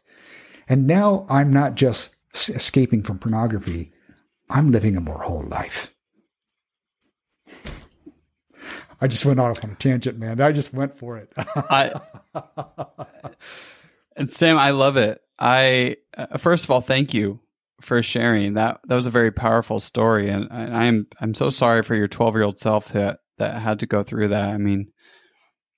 [0.70, 3.92] And now I'm not just escaping from pornography,
[4.50, 5.94] I'm living a more whole life.
[9.00, 10.42] I just went off on a tangent, man.
[10.42, 11.32] I just went for it.
[11.38, 11.94] I,
[14.16, 15.22] and Sam, I love it.
[15.38, 17.40] I uh, first of all, thank you
[17.80, 18.80] for sharing that.
[18.88, 22.36] That was a very powerful story, and, and I'm I'm so sorry for your 12
[22.36, 24.50] year old self that that had to go through that.
[24.50, 24.92] I mean,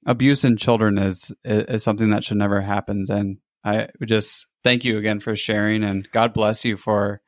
[0.06, 3.06] abuse in children is, is something that should never happen.
[3.10, 7.22] And I just thank you again for sharing, and God bless you for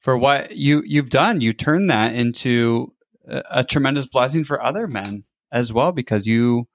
[0.00, 1.40] for what you you've done.
[1.40, 2.92] You turned that into
[3.26, 6.68] a, a tremendous blessing for other men as well because you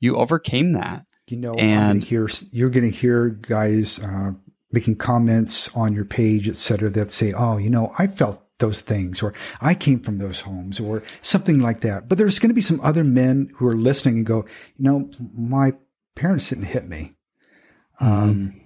[0.00, 1.04] you overcame that.
[1.28, 4.32] You know, and hear, you're going to hear guys uh,
[4.70, 8.80] making comments on your page, et cetera, that say, "Oh, you know, I felt those
[8.80, 12.08] things, or I came from those homes, or something like that.
[12.08, 14.46] But there's going to be some other men who are listening and go,
[14.78, 15.74] you know, my
[16.14, 17.14] parents didn't hit me.
[18.00, 18.22] Mm-hmm.
[18.22, 18.60] Um,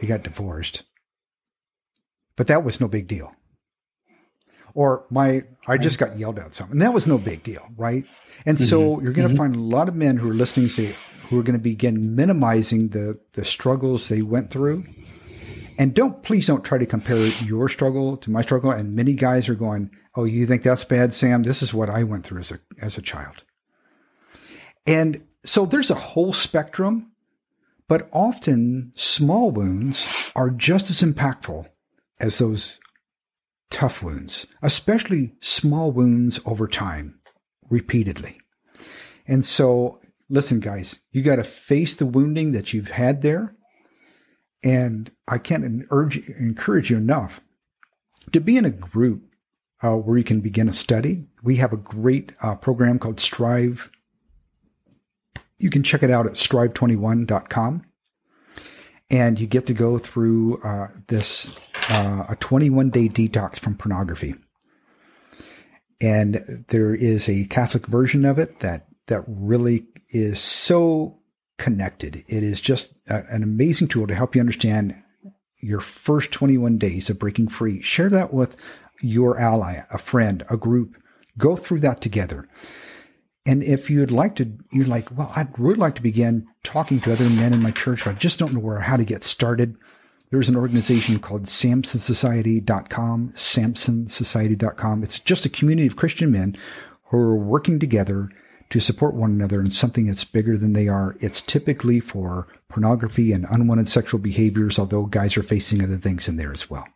[0.00, 0.84] he got divorced,
[2.36, 3.32] but that was no big deal.
[4.74, 6.78] Or my, I just got yelled at something.
[6.78, 8.06] That was no big deal, right?
[8.46, 8.66] And mm-hmm.
[8.66, 9.36] so you're going to mm-hmm.
[9.36, 10.94] find a lot of men who are listening say,
[11.28, 14.84] who are going to begin minimizing the the struggles they went through
[15.78, 18.70] and don't please don't try to compare your struggle to my struggle.
[18.70, 21.42] And many guys are going, "Oh, you think that's bad, Sam?
[21.42, 23.42] This is what I went through as a as a child."
[24.86, 27.12] And so there's a whole spectrum,
[27.88, 31.66] but often small wounds are just as impactful
[32.20, 32.78] as those
[33.70, 37.18] tough wounds, especially small wounds over time,
[37.70, 38.38] repeatedly.
[39.26, 43.56] And so, listen, guys, you got to face the wounding that you've had there
[44.62, 47.40] and I can't urge, encourage you enough
[48.32, 49.22] to be in a group
[49.82, 51.26] uh, where you can begin a study.
[51.42, 53.90] We have a great uh, program called Strive.
[55.58, 57.84] You can check it out at strive21.com.
[59.10, 61.58] And you get to go through uh, this
[61.90, 64.34] uh, a 21 day detox from pornography.
[66.00, 71.18] And there is a Catholic version of it that that really is so
[71.58, 72.24] connected.
[72.26, 74.94] It is just a, an amazing tool to help you understand
[75.58, 77.80] your first 21 days of breaking free.
[77.82, 78.56] Share that with
[79.00, 80.96] your ally, a friend, a group.
[81.38, 82.48] Go through that together.
[83.44, 87.12] And if you'd like to, you're like, well, I'd really like to begin talking to
[87.12, 89.76] other men in my church, but I just don't know where, how to get started.
[90.30, 95.02] There's an organization called samsonsociety.com, samsonsociety.com.
[95.02, 96.56] It's just a community of Christian men
[97.06, 98.30] who are working together
[98.72, 101.14] to support one another in something that's bigger than they are.
[101.20, 106.38] It's typically for pornography and unwanted sexual behaviors, although guys are facing other things in
[106.38, 106.86] there as well.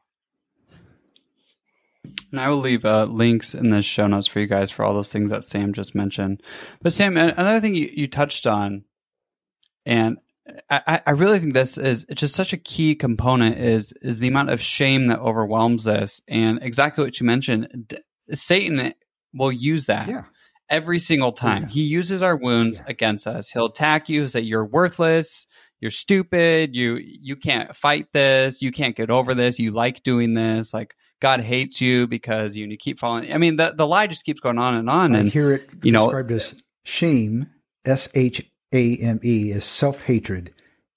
[2.33, 4.95] And I will leave uh, links in the show notes for you guys for all
[4.95, 6.43] those things that Sam just mentioned.
[6.81, 8.85] But Sam, another thing you, you touched on,
[9.85, 10.17] and
[10.71, 14.29] I, I really think this is it's just such a key component is is the
[14.29, 17.99] amount of shame that overwhelms us, and exactly what you mentioned.
[18.33, 18.95] Satan
[19.35, 20.09] will use that.
[20.09, 20.23] Yeah
[20.68, 21.62] every single oh, time.
[21.62, 21.68] Yeah.
[21.68, 22.90] He uses our wounds yeah.
[22.90, 23.50] against us.
[23.50, 25.46] He'll attack you, He say you're worthless,
[25.81, 30.35] you're stupid, you you can't fight this, you can't get over this, you like doing
[30.35, 33.33] this, like God hates you because you, keep falling.
[33.33, 35.14] I mean, the the lie just keeps going on and on.
[35.14, 37.48] I and hear it you described know, as shame.
[37.85, 40.52] S H A M E is self hatred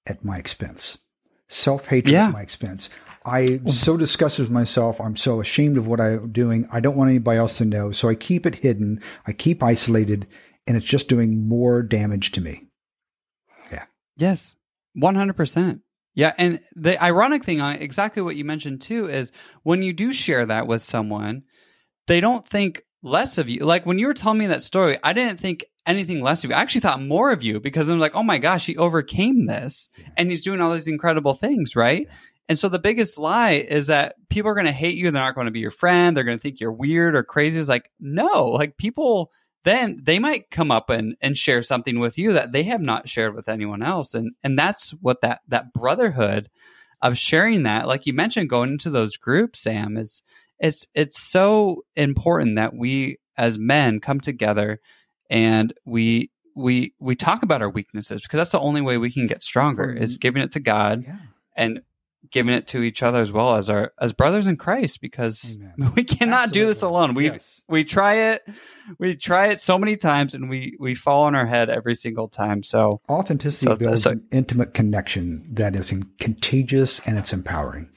[0.07, 0.97] at my expense.
[1.47, 2.27] Self hatred yeah.
[2.27, 2.89] at my expense.
[3.29, 4.99] I'm so disgusted with myself.
[4.99, 6.67] I'm so ashamed of what I'm doing.
[6.71, 7.91] I don't want anybody else to know.
[7.91, 9.01] So I keep it hidden.
[9.25, 10.27] I keep isolated
[10.67, 12.67] and it's just doing more damage to me.
[13.71, 13.85] Yeah.
[14.17, 14.55] Yes.
[14.97, 15.81] 100%.
[16.15, 16.33] Yeah.
[16.37, 19.31] And the ironic thing, exactly what you mentioned too, is
[19.63, 21.43] when you do share that with someone,
[22.07, 23.61] they don't think less of you.
[23.61, 26.55] Like when you were telling me that story, I didn't think anything less of you.
[26.55, 29.89] I actually thought more of you because I'm like, oh my gosh, he overcame this
[30.17, 32.07] and he's doing all these incredible things, right?
[32.49, 35.11] And so the biggest lie is that people are going to hate you.
[35.11, 36.17] They're not going to be your friend.
[36.17, 37.59] They're going to think you're weird or crazy.
[37.59, 39.31] It's like, no, like people
[39.65, 43.09] then they might come up and, and share something with you that they have not
[43.09, 44.13] shared with anyone else.
[44.13, 46.49] And, and that's what that, that brotherhood
[47.01, 50.21] of sharing that, like you mentioned, going into those groups, Sam, is,
[50.59, 54.79] it's, it's so important that we as men come together
[55.29, 59.27] and we, we we talk about our weaknesses because that's the only way we can
[59.27, 60.21] get stronger is mm-hmm.
[60.21, 61.17] giving it to God Yeah.
[61.55, 61.81] and
[62.31, 65.91] giving it to each other as well as our as brothers in Christ because Amen.
[65.95, 67.13] we cannot do this alone.
[67.13, 67.61] We Yes.
[67.67, 68.43] we try it
[68.97, 72.27] we try it so many times and we we fall on our head every single
[72.27, 72.61] time.
[72.63, 77.89] So Authenticity So- builds so- an intimate connection that is contagious and it's empowering.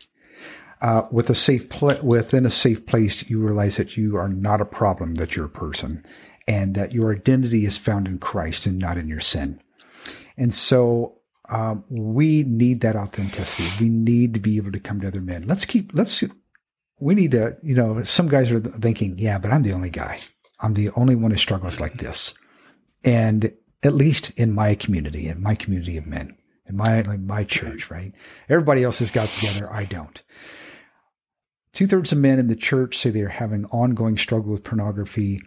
[0.81, 4.61] Uh, with a safe pla- within a safe place, you realize that you are not
[4.61, 6.05] a problem; that you're a person,
[6.49, 9.61] and that your identity is found in Christ and not in your sin.
[10.37, 11.19] And so,
[11.53, 13.85] um, we need that authenticity.
[13.85, 15.47] We need to be able to come to other men.
[15.47, 15.91] Let's keep.
[15.95, 16.23] Let's.
[17.01, 17.57] We need to.
[17.63, 20.21] You know, some guys are thinking, "Yeah, but I'm the only guy.
[20.61, 22.35] I'm the only one who struggles like this."
[23.05, 26.37] and at least in my community, in my community of men,
[26.67, 28.13] in my like my church, right?
[28.49, 29.73] Everybody else has got together.
[29.73, 30.23] I don't.
[31.73, 35.41] Two thirds of men in the church say they're having ongoing struggle with pornography.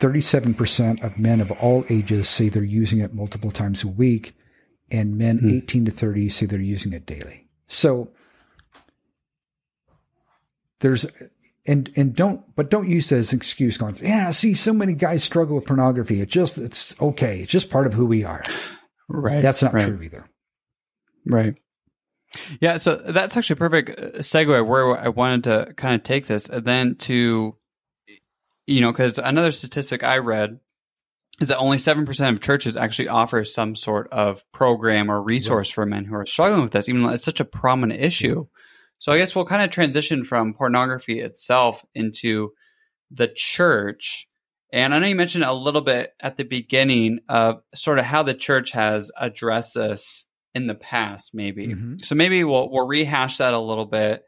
[0.00, 4.36] 37% of men of all ages say they're using it multiple times a week,
[4.90, 7.46] and men 18 to 30 say they're using it daily.
[7.66, 8.10] So
[10.80, 11.06] there's
[11.66, 14.92] and and don't but don't use that as an excuse going yeah see so many
[14.92, 18.42] guys struggle with pornography it just it's okay it's just part of who we are
[19.08, 19.86] right, that's not right.
[19.86, 20.28] true either
[21.26, 21.58] Right.
[22.60, 26.26] Yeah, so that's actually a perfect uh, segue where I wanted to kind of take
[26.26, 27.56] this and then to,
[28.66, 30.58] you know, because another statistic I read
[31.40, 35.84] is that only 7% of churches actually offer some sort of program or resource for
[35.84, 38.46] men who are struggling with this, even though it's such a prominent issue.
[39.00, 42.52] So I guess we'll kind of transition from pornography itself into
[43.10, 44.26] the church.
[44.72, 48.22] And I know you mentioned a little bit at the beginning of sort of how
[48.22, 51.68] the church has addressed this in the past, maybe.
[51.68, 52.04] Mhm.
[52.04, 54.22] So maybe we'll we'll rehash that a little bit,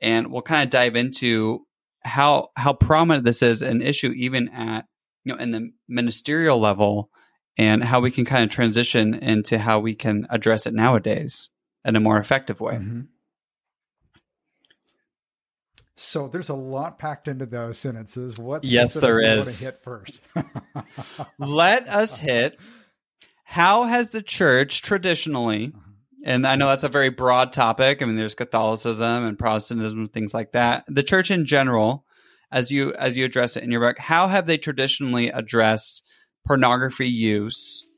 [0.00, 1.66] and we'll kind of dive into
[2.02, 4.86] how how prominent this is an issue, even at
[5.24, 7.10] you know in the ministerial level,
[7.58, 11.48] and how we can kind of transition into how we can address it nowadays
[11.84, 12.74] in a more effective way.
[12.74, 13.06] Mhm.
[15.96, 19.20] so there's a lot packed into those sentences what Yes, there is.
[19.20, 19.58] there do you want is.
[19.58, 20.20] to hit first
[21.38, 22.58] Let us hit
[23.44, 25.72] how has the church traditionally
[26.24, 28.02] and I know that's a very broad topic.
[28.02, 30.84] I mean, there's Catholicism and Protestantism and things like that.
[30.86, 32.04] The church in general,
[32.52, 36.04] as you as you address it in your book, how have they traditionally addressed
[36.46, 37.88] pornography use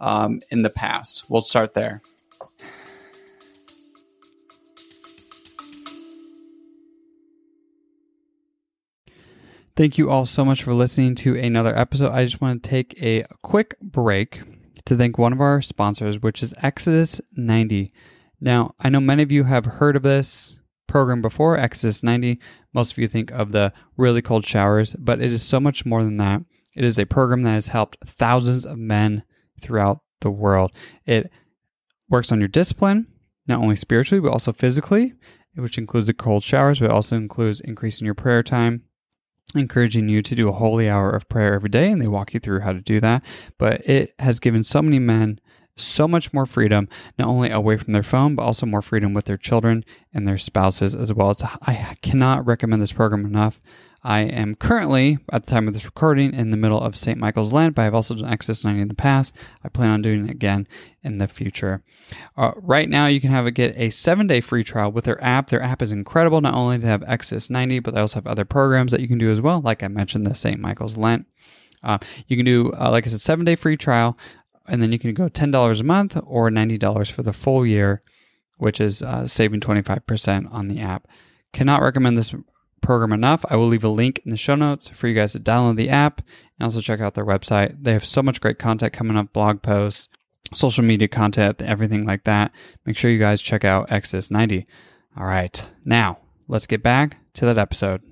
[0.00, 1.24] um, in the past?
[1.28, 2.02] We'll start there.
[9.76, 12.12] Thank you all so much for listening to another episode.
[12.12, 14.42] I just want to take a quick break
[14.84, 17.90] to thank one of our sponsors, which is Exodus 90.
[18.40, 20.54] Now, I know many of you have heard of this
[20.86, 22.38] program before, Exodus 90.
[22.72, 26.04] Most of you think of the really cold showers, but it is so much more
[26.04, 26.42] than that.
[26.74, 29.24] It is a program that has helped thousands of men
[29.60, 30.72] throughout the world.
[31.04, 31.30] It
[32.08, 33.06] works on your discipline,
[33.46, 35.14] not only spiritually, but also physically,
[35.54, 38.84] which includes the cold showers, but also includes increasing your prayer time,
[39.54, 42.40] encouraging you to do a holy hour of prayer every day, and they walk you
[42.40, 43.24] through how to do that.
[43.58, 45.40] But it has given so many men
[45.76, 49.24] so much more freedom, not only away from their phone, but also more freedom with
[49.24, 51.34] their children and their spouses as well.
[51.62, 53.60] I cannot recommend this program enough.
[54.02, 57.18] I am currently, at the time of this recording, in the middle of St.
[57.18, 59.34] Michael's Lent, but I've also done Exodus 90 in the past.
[59.62, 60.66] I plan on doing it again
[61.02, 61.82] in the future.
[62.34, 65.22] Uh, right now, you can have it get a seven day free trial with their
[65.22, 65.48] app.
[65.48, 66.40] Their app is incredible.
[66.40, 69.08] Not only do they have Exodus 90, but they also have other programs that you
[69.08, 69.60] can do as well.
[69.60, 70.58] Like I mentioned, the St.
[70.58, 71.26] Michael's Lent.
[71.82, 74.16] Uh, you can do, uh, like I said, seven day free trial,
[74.70, 78.00] and then you can go $10 a month or $90 for the full year,
[78.56, 81.08] which is uh, saving 25% on the app.
[81.52, 82.34] Cannot recommend this
[82.80, 83.44] program enough.
[83.50, 85.90] I will leave a link in the show notes for you guys to download the
[85.90, 86.22] app
[86.58, 87.76] and also check out their website.
[87.82, 90.08] They have so much great content coming up, blog posts,
[90.54, 92.52] social media content, everything like that.
[92.86, 94.66] Make sure you guys check out Exodus 90.
[95.16, 98.02] All right, now let's get back to that episode.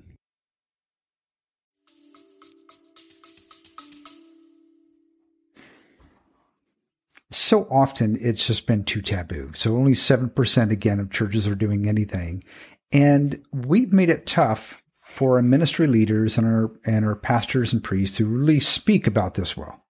[7.31, 9.51] So often it's just been too taboo.
[9.53, 12.43] So only 7% again of churches are doing anything.
[12.91, 17.83] And we've made it tough for our ministry leaders and our and our pastors and
[17.83, 19.83] priests to really speak about this well.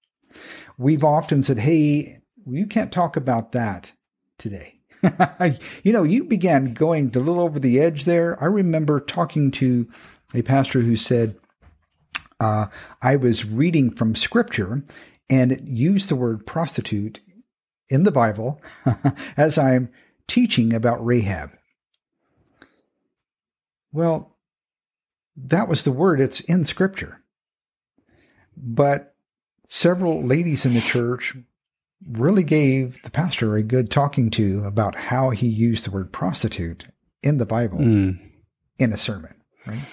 [0.77, 3.91] We've often said, "Hey, you can't talk about that
[4.37, 4.79] today."
[5.83, 8.41] you know, you began going a little over the edge there.
[8.41, 9.87] I remember talking to
[10.33, 11.37] a pastor who said,
[12.39, 12.67] uh,
[13.01, 14.83] "I was reading from Scripture,
[15.29, 17.19] and it used the word prostitute
[17.89, 18.61] in the Bible
[19.37, 19.89] as I'm
[20.27, 21.51] teaching about Rahab."
[23.91, 24.37] Well,
[25.35, 26.19] that was the word.
[26.21, 27.21] It's in scripture.
[28.55, 29.15] But
[29.67, 31.35] several ladies in the church
[32.09, 36.87] really gave the pastor a good talking to about how he used the word prostitute
[37.23, 38.19] in the Bible Mm.
[38.77, 39.33] in a sermon,
[39.65, 39.83] right?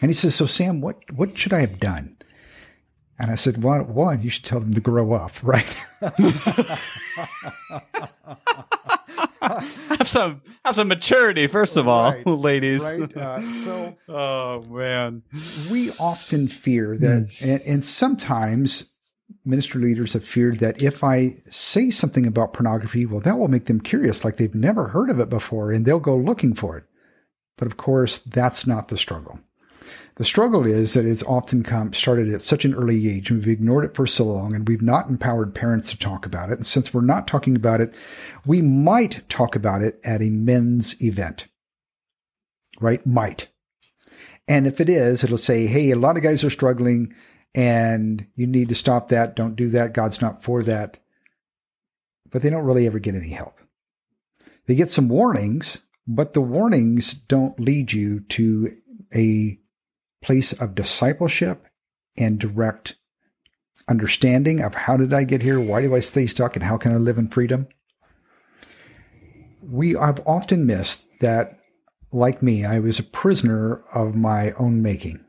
[0.00, 2.15] And he says, "So Sam, what what should I have done?"
[3.18, 5.84] And I said, "Well, one, you should tell them to grow up, right?"
[9.40, 12.82] have some have some maturity first of all, Right, ladies.
[12.82, 13.16] right?
[13.16, 15.22] Uh, so oh man.
[15.70, 18.84] we often fear that, and, and sometimes
[19.44, 23.66] minister leaders have feared that if I say something about pornography, well, that will make
[23.66, 26.84] them curious, like they've never heard of it before, and they'll go looking for it.
[27.56, 29.38] But of course, that's not the struggle.
[30.16, 33.52] The struggle is that it's often come started at such an early age, and we've
[33.52, 36.54] ignored it for so long, and we've not empowered parents to talk about it.
[36.54, 37.94] And since we're not talking about it,
[38.46, 41.48] we might talk about it at a men's event,
[42.80, 43.06] right?
[43.06, 43.48] Might.
[44.48, 47.14] And if it is, it'll say, hey, a lot of guys are struggling
[47.54, 49.34] and you need to stop that.
[49.34, 49.92] Don't do that.
[49.92, 50.98] God's not for that.
[52.30, 53.58] But they don't really ever get any help.
[54.66, 58.76] They get some warnings, but the warnings don't lead you to
[59.14, 59.58] a
[60.26, 61.66] place of discipleship
[62.18, 62.96] and direct
[63.88, 65.60] understanding of how did I get here?
[65.60, 66.56] Why do I stay stuck?
[66.56, 67.68] And how can I live in freedom?
[69.62, 71.60] We have often missed that
[72.12, 75.24] like me, I was a prisoner of my own making.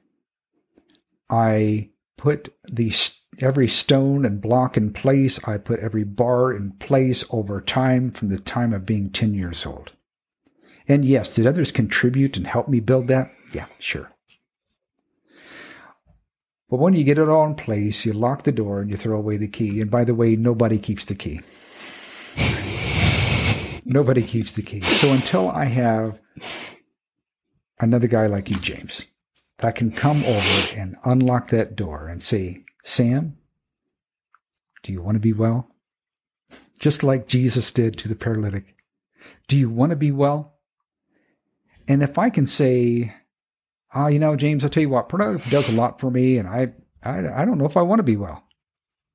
[1.29, 2.93] I put the
[3.39, 5.39] every stone and block in place.
[5.47, 9.65] I put every bar in place over time from the time of being 10 years
[9.65, 9.91] old.
[10.87, 13.31] And yes, did others contribute and help me build that?
[13.53, 14.11] Yeah, sure.
[16.69, 19.17] But when you get it all in place, you lock the door and you throw
[19.17, 19.79] away the key.
[19.79, 21.41] And by the way, nobody keeps the key.
[23.85, 24.81] nobody keeps the key.
[24.81, 26.19] So until I have
[27.79, 29.05] another guy like you, James,
[29.59, 33.37] that can come over and unlock that door and say, Sam,
[34.83, 35.69] do you want to be well?
[36.79, 38.75] Just like Jesus did to the paralytic.
[39.47, 40.55] Do you want to be well?
[41.87, 43.15] And if I can say,
[43.93, 46.47] oh, you know, James, I'll tell you what, pornography does a lot for me, and
[46.47, 46.73] I,
[47.03, 48.43] I, I don't know if I want to be well.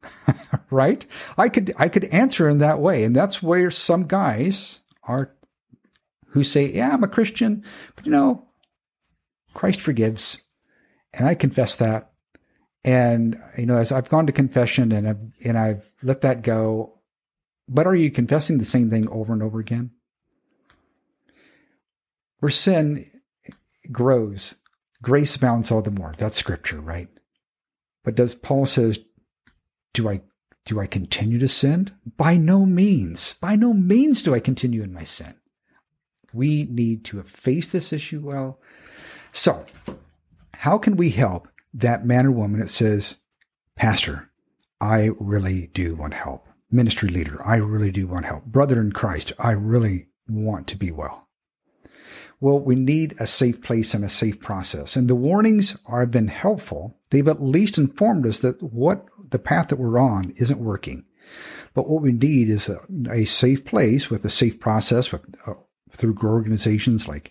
[0.70, 1.06] right?
[1.38, 5.34] I could, I could answer in that way, and that's where some guys are,
[6.28, 7.64] who say, yeah, I'm a Christian,
[7.94, 8.48] but you know,
[9.54, 10.40] Christ forgives,
[11.12, 12.12] and I confess that.
[12.84, 16.98] And you know, as I've gone to confession and I've and I've let that go,
[17.68, 19.92] but are you confessing the same thing over and over again?
[22.40, 23.08] Where sin
[23.92, 24.56] grows,
[25.02, 26.14] grace abounds all the more.
[26.16, 27.08] That's scripture, right?
[28.04, 29.00] But does Paul says,
[29.92, 30.22] do I
[30.64, 31.90] do I continue to sin?
[32.16, 33.34] By no means.
[33.40, 35.34] By no means do I continue in my sin.
[36.32, 38.60] We need to face this issue well.
[39.32, 39.66] So,
[40.54, 43.16] how can we help that man or woman that says,
[43.76, 44.30] Pastor,
[44.80, 46.46] I really do want help.
[46.70, 48.44] Ministry leader, I really do want help.
[48.44, 51.21] Brother in Christ, I really want to be well.
[52.42, 54.96] Well, we need a safe place and a safe process.
[54.96, 56.98] And the warnings have been helpful.
[57.10, 61.04] They've at least informed us that what the path that we're on isn't working.
[61.72, 65.54] But what we need is a, a safe place with a safe process with, uh,
[65.92, 67.30] through organizations like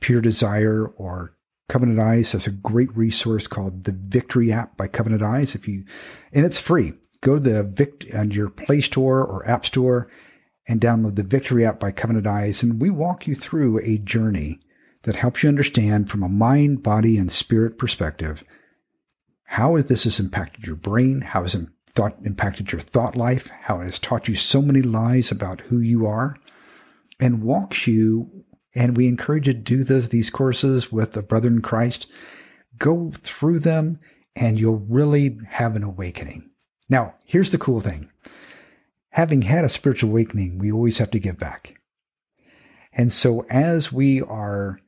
[0.00, 1.34] Pure Desire or
[1.70, 5.54] Covenant Eyes has a great resource called the Victory app by Covenant Eyes.
[5.54, 5.86] If you,
[6.34, 6.92] and it's free.
[7.22, 10.10] Go to the Vict on your Play Store or App Store
[10.66, 12.62] and download the Victory app by Covenant Eyes.
[12.62, 14.60] And we walk you through a journey
[15.02, 18.42] that helps you understand from a mind, body, and spirit perspective
[19.44, 23.80] how this has impacted your brain, how has it thought, impacted your thought life, how
[23.80, 26.36] it has taught you so many lies about who you are,
[27.20, 28.44] and walks you.
[28.74, 32.06] And we encourage you to do this, these courses with a brother in Christ.
[32.78, 34.00] Go through them
[34.34, 36.50] and you'll really have an awakening.
[36.88, 38.10] Now, here's the cool thing.
[39.14, 41.80] Having had a spiritual awakening, we always have to give back.
[42.92, 44.80] And so as we are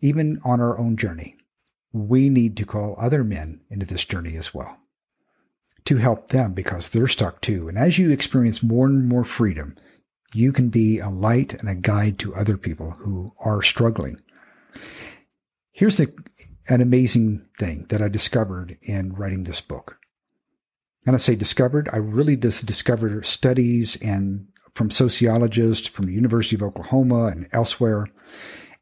[0.00, 1.34] even on our own journey,
[1.92, 4.78] we need to call other men into this journey as well
[5.84, 7.66] to help them because they're stuck too.
[7.66, 9.74] And as you experience more and more freedom,
[10.32, 14.20] you can be a light and a guide to other people who are struggling.
[15.72, 16.14] Here's the,
[16.68, 19.98] an amazing thing that I discovered in writing this book.
[21.06, 26.56] And I say discovered, I really just discovered studies and from sociologists from the University
[26.56, 28.06] of Oklahoma and elsewhere.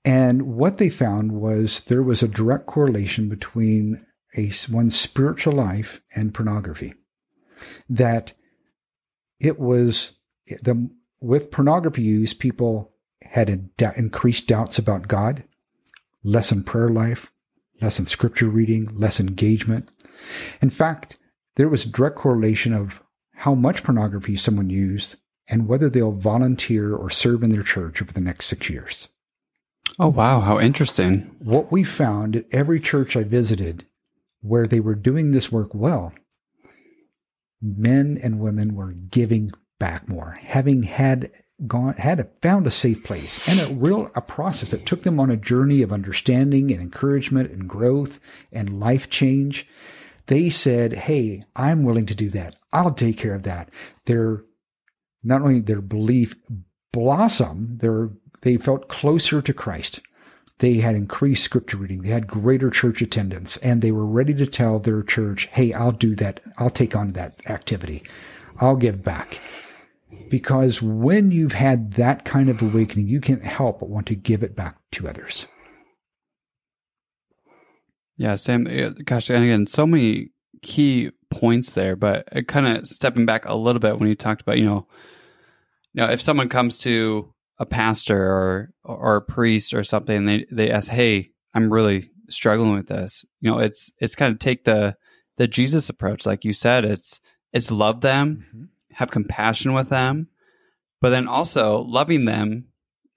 [0.05, 4.05] And what they found was there was a direct correlation between
[4.37, 6.95] a one's spiritual life and pornography.
[7.89, 8.33] That
[9.39, 10.13] it was
[10.47, 13.49] the with pornography use, people had
[13.97, 15.45] increased doubts about God,
[16.23, 17.33] less in prayer life,
[17.81, 19.89] less in scripture reading, less engagement.
[20.61, 21.19] In fact,
[21.57, 23.03] there was a direct correlation of
[23.35, 25.17] how much pornography someone used
[25.49, 29.09] and whether they'll volunteer or serve in their church over the next six years.
[29.99, 30.41] Oh, wow.
[30.41, 31.31] How interesting.
[31.39, 33.85] What we found at every church I visited
[34.41, 36.13] where they were doing this work well,
[37.63, 41.31] men and women were giving back more, having had
[41.67, 45.31] gone had found a safe place and a real a process that took them on
[45.31, 48.19] a journey of understanding and encouragement and growth
[48.53, 49.67] and life change
[50.27, 52.57] they said hey i'm willing to do that.
[52.73, 53.71] I'll take care of that.
[54.07, 54.43] Their
[55.23, 56.35] not only their belief
[56.93, 58.11] blossom their
[58.43, 60.01] they felt closer to christ.
[60.59, 62.03] They had increased scripture reading.
[62.03, 65.93] They had greater church attendance and they were ready to tell their church hey i'll
[65.93, 66.41] do that.
[66.59, 68.03] I'll take on that activity.
[68.61, 69.41] I'll give back.
[70.31, 74.43] Because when you've had that kind of awakening, you can't help but want to give
[74.43, 75.47] it back to others.
[78.17, 78.65] Yeah, Sam,
[79.05, 80.31] gosh, and again, so many
[80.63, 84.59] key points there, but kind of stepping back a little bit when you talked about,
[84.59, 84.87] you know,
[85.93, 90.29] you know, if someone comes to a pastor or or a priest or something, and
[90.29, 94.39] they they ask, "Hey, I'm really struggling with this," you know, it's it's kind of
[94.39, 94.97] take the
[95.37, 96.85] the Jesus approach, like you said.
[96.85, 97.21] It's
[97.53, 100.29] it's love them, mm-hmm have compassion with them,
[101.01, 102.67] but then also loving them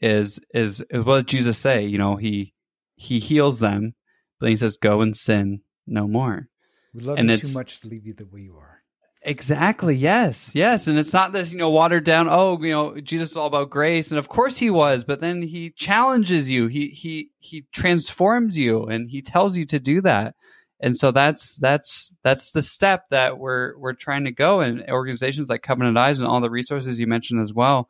[0.01, 1.85] is is is what Jesus say?
[1.85, 2.53] You know, he
[2.95, 3.93] he heals them,
[4.39, 6.47] but he says, "Go and sin no more."
[6.93, 8.81] We love and you too much to leave you the way you are.
[9.23, 9.95] Exactly.
[9.95, 10.51] Yes.
[10.53, 10.87] Yes.
[10.87, 12.27] And it's not this, you know, watered down.
[12.29, 15.03] Oh, you know, Jesus is all about grace, and of course he was.
[15.03, 16.67] But then he challenges you.
[16.67, 20.35] He he he transforms you, and he tells you to do that
[20.79, 25.49] and so that's that's that's the step that we're we're trying to go and organizations
[25.49, 27.89] like covenant eyes and all the resources you mentioned as well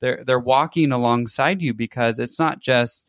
[0.00, 3.06] they're they're walking alongside you because it's not just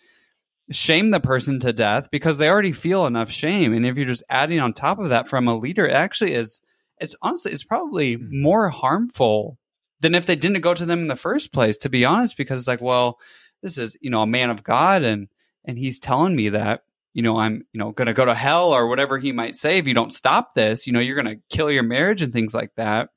[0.72, 4.24] shame the person to death because they already feel enough shame and if you're just
[4.30, 6.62] adding on top of that from a leader it actually is
[7.00, 8.42] it's honestly it's probably hmm.
[8.42, 9.58] more harmful
[10.02, 12.60] than if they didn't go to them in the first place to be honest because
[12.60, 13.18] it's like well
[13.64, 15.28] this is you know a man of god and
[15.66, 16.82] and he's telling me that
[17.18, 19.80] you know, I'm, you know, going to go to hell or whatever he might say
[19.80, 22.54] if you don't stop this, you know, you're going to kill your marriage and things
[22.54, 23.10] like that.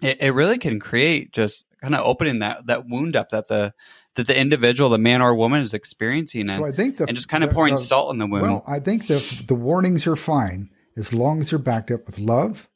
[0.00, 3.74] It, it really can create just kind of opening that that wound up that the
[4.16, 7.14] that the individual, the man or woman, is experiencing, and, so I think the, and
[7.14, 8.42] just kind of pouring the, salt in the wound.
[8.42, 12.18] Well, I think the the warnings are fine as long as they're backed up with
[12.18, 12.68] love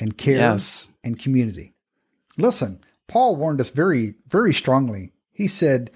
[0.00, 0.88] and care yes.
[1.04, 1.74] and community.
[2.36, 5.12] Listen, Paul warned us very very strongly.
[5.30, 5.90] He said,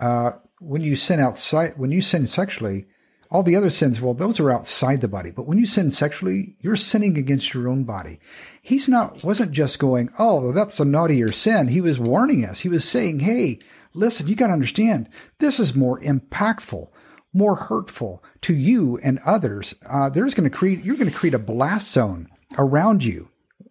[0.00, 2.86] uh, "When you sin outside, when you sin sexually."
[3.30, 5.30] All the other sins, well, those are outside the body.
[5.30, 8.20] But when you sin sexually, you're sinning against your own body.
[8.62, 11.68] He's not, wasn't just going, oh, that's a naughtier sin.
[11.68, 12.60] He was warning us.
[12.60, 13.58] He was saying, hey,
[13.98, 16.88] listen, you got to understand, this is more impactful,
[17.32, 19.74] more hurtful to you and others.
[19.88, 23.28] Uh, there's going to create, you're going to create a blast zone around you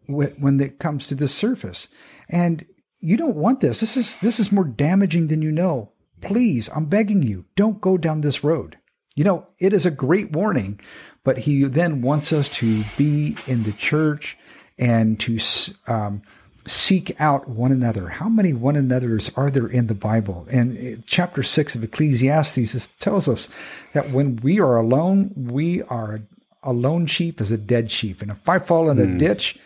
[0.07, 1.89] when it comes to this surface.
[2.29, 2.65] And
[2.99, 3.79] you don't want this.
[3.79, 5.91] This is, this is more damaging than you know.
[6.21, 8.77] Please, I'm begging you, don't go down this road.
[9.15, 10.79] You know, it is a great warning,
[11.23, 14.37] but he then wants us to be in the church
[14.77, 15.39] and to
[15.87, 16.21] um,
[16.67, 18.09] seek out one another.
[18.09, 20.47] How many one another's are there in the Bible?
[20.51, 23.49] And chapter six of Ecclesiastes tells us
[23.93, 26.21] that when we are alone, we are
[26.63, 28.21] a lone sheep as a dead sheep.
[28.21, 29.17] And if I fall in a mm.
[29.17, 29.57] ditch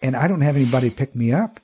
[0.00, 1.60] and I don't have anybody pick me up,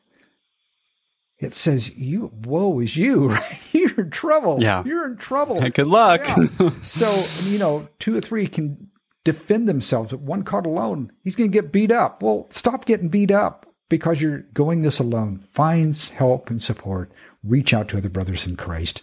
[1.39, 5.73] it says you woe is you right you're in trouble yeah you're in trouble and
[5.75, 6.71] good luck yeah.
[6.83, 8.91] so you know two or three can
[9.25, 13.09] defend themselves but one caught alone he's going to get beat up well stop getting
[13.09, 17.11] beat up because you're going this alone find help and support
[17.45, 19.03] reach out to other brothers in christ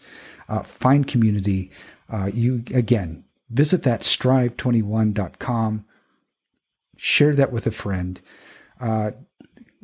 [0.50, 1.72] uh, find community
[2.10, 5.86] uh, you again visit that strive21.com
[6.98, 8.22] share that with a friend
[8.80, 9.12] uh,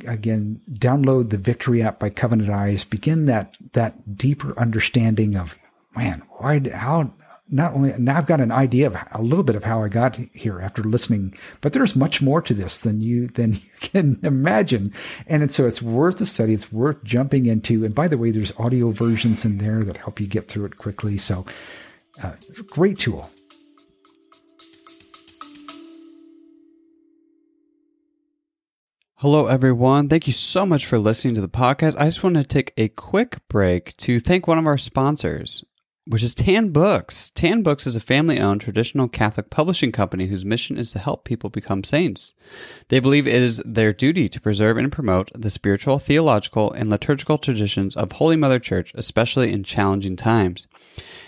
[0.05, 2.83] again, download the Victory app by Covenant Eyes.
[2.83, 5.57] Begin that that deeper understanding of
[5.95, 7.13] man, why, how.
[7.53, 10.15] Not only now, I've got an idea of a little bit of how I got
[10.33, 14.93] here after listening, but there's much more to this than you than you can imagine,
[15.27, 16.53] and so it's worth the study.
[16.53, 17.83] It's worth jumping into.
[17.83, 20.77] And by the way, there's audio versions in there that help you get through it
[20.77, 21.17] quickly.
[21.17, 21.45] So,
[22.23, 22.33] uh,
[22.67, 23.29] great tool.
[29.15, 30.09] Hello, everyone.
[30.09, 31.95] Thank you so much for listening to the podcast.
[31.95, 35.63] I just want to take a quick break to thank one of our sponsors,
[36.07, 37.29] which is Tan Books.
[37.29, 41.25] Tan Books is a family owned traditional Catholic publishing company whose mission is to help
[41.25, 42.33] people become saints.
[42.87, 47.37] They believe it is their duty to preserve and promote the spiritual, theological, and liturgical
[47.37, 50.65] traditions of Holy Mother Church, especially in challenging times.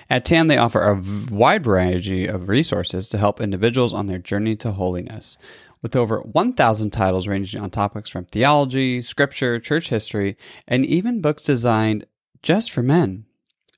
[0.09, 1.01] At TAN, they offer a
[1.31, 5.37] wide variety of resources to help individuals on their journey to holiness.
[5.83, 10.35] With over 1,000 titles ranging on topics from theology, scripture, church history,
[10.67, 12.07] and even books designed
[12.41, 13.25] just for men.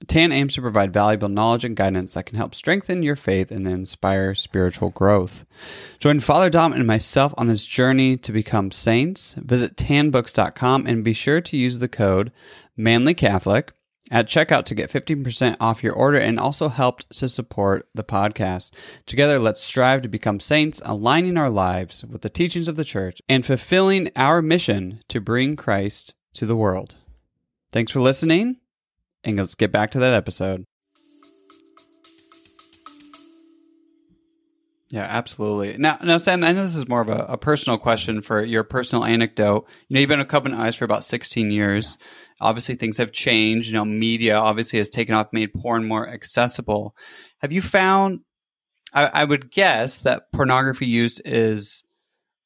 [0.08, 3.66] TAN aims to provide valuable knowledge and guidance that can help strengthen your faith and
[3.66, 5.46] inspire spiritual growth.
[6.00, 9.36] Join Father Dom and myself on this journey to become saints.
[9.38, 12.34] Visit tanbooks.com and be sure to use the code
[12.78, 13.70] MANLYCatholic
[14.12, 18.72] at checkout to get 15% off your order and also helped to support the podcast.
[19.06, 23.22] Together, let's strive to become saints, aligning our lives with the teachings of the church
[23.30, 26.98] and fulfilling our mission to bring Christ to the world.
[27.72, 28.58] Thanks for listening
[29.26, 30.66] and let's get back to that episode.
[34.92, 35.78] Yeah, absolutely.
[35.78, 38.64] Now, now, Sam, I know this is more of a, a, personal question for your
[38.64, 39.68] personal anecdote.
[39.90, 41.98] You know, you've been a Covenant Eyes for about 16 years.
[42.40, 43.68] Obviously, things have changed.
[43.68, 46.96] You know, media obviously has taken off, made porn more accessible.
[47.40, 48.20] Have you found,
[48.94, 51.84] I, I would guess that pornography use is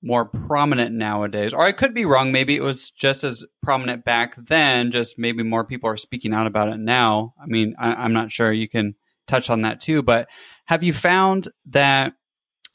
[0.02, 1.54] more prominent nowadays.
[1.54, 2.32] Or I could be wrong.
[2.32, 6.47] Maybe it was just as prominent back then, just maybe more people are speaking out
[6.47, 7.34] about it now.
[7.41, 8.52] I mean, I, am not sure.
[8.52, 8.95] You can
[9.28, 10.02] touch on that too.
[10.02, 10.30] But
[10.66, 12.14] have you found that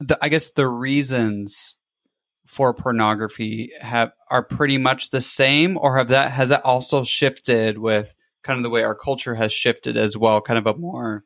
[0.00, 1.76] the, I guess the reasons
[2.46, 7.78] for pornography have are pretty much the same or have that has that also shifted
[7.78, 11.24] with kind of the way our culture has shifted as well kind of a more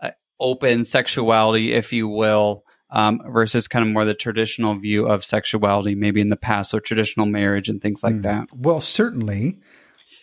[0.00, 5.24] uh, open sexuality if you will um, versus kind of more the traditional view of
[5.24, 8.22] sexuality, maybe in the past, or traditional marriage and things like mm.
[8.22, 8.48] that?
[8.54, 9.58] Well, certainly.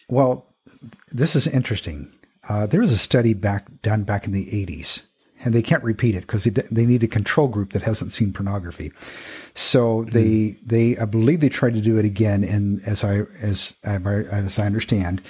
[0.10, 0.54] Well,
[1.12, 2.12] this is interesting.
[2.48, 5.04] Uh, there was a study back done back in the 80s,
[5.44, 8.34] and they can't repeat it because they, they need a control group that hasn't seen
[8.34, 8.92] pornography.
[9.56, 10.12] So mm.
[10.12, 14.60] they they I believe they tried to do it again, and as I as as
[14.60, 15.22] I understand,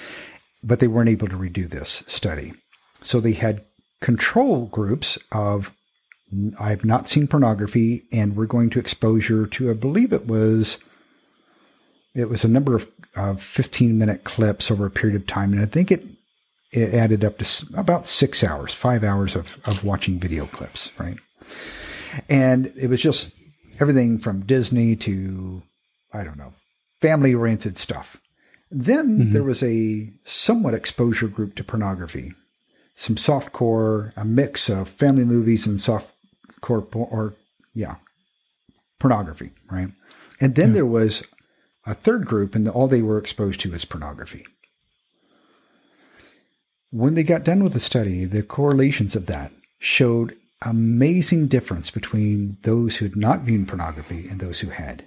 [0.62, 2.54] but they weren't able to redo this study.
[3.02, 3.64] So they had
[4.00, 5.72] control groups of
[6.58, 10.78] I've not seen pornography, and we're going to exposure to, I believe it was,
[12.14, 15.62] it was a number of uh, 15 minute clips over a period of time, and
[15.62, 16.04] I think it
[16.72, 21.18] it added up to about six hours, five hours of of watching video clips, right?
[22.28, 23.32] And it was just
[23.80, 25.62] everything from Disney to
[26.12, 26.52] I don't know,
[27.00, 28.20] family oriented stuff.
[28.70, 29.32] Then mm-hmm.
[29.32, 32.32] there was a somewhat exposure group to pornography,
[32.96, 36.13] some soft core, a mix of family movies and soft
[36.64, 37.34] corp or
[37.74, 37.96] yeah,
[38.98, 39.88] pornography, right?
[40.40, 40.74] And then mm.
[40.74, 41.22] there was
[41.86, 44.46] a third group, and all they were exposed to was pornography.
[46.90, 52.56] When they got done with the study, the correlations of that showed amazing difference between
[52.62, 55.04] those who had not viewed pornography and those who had.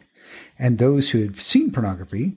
[0.59, 2.35] And those who had seen pornography,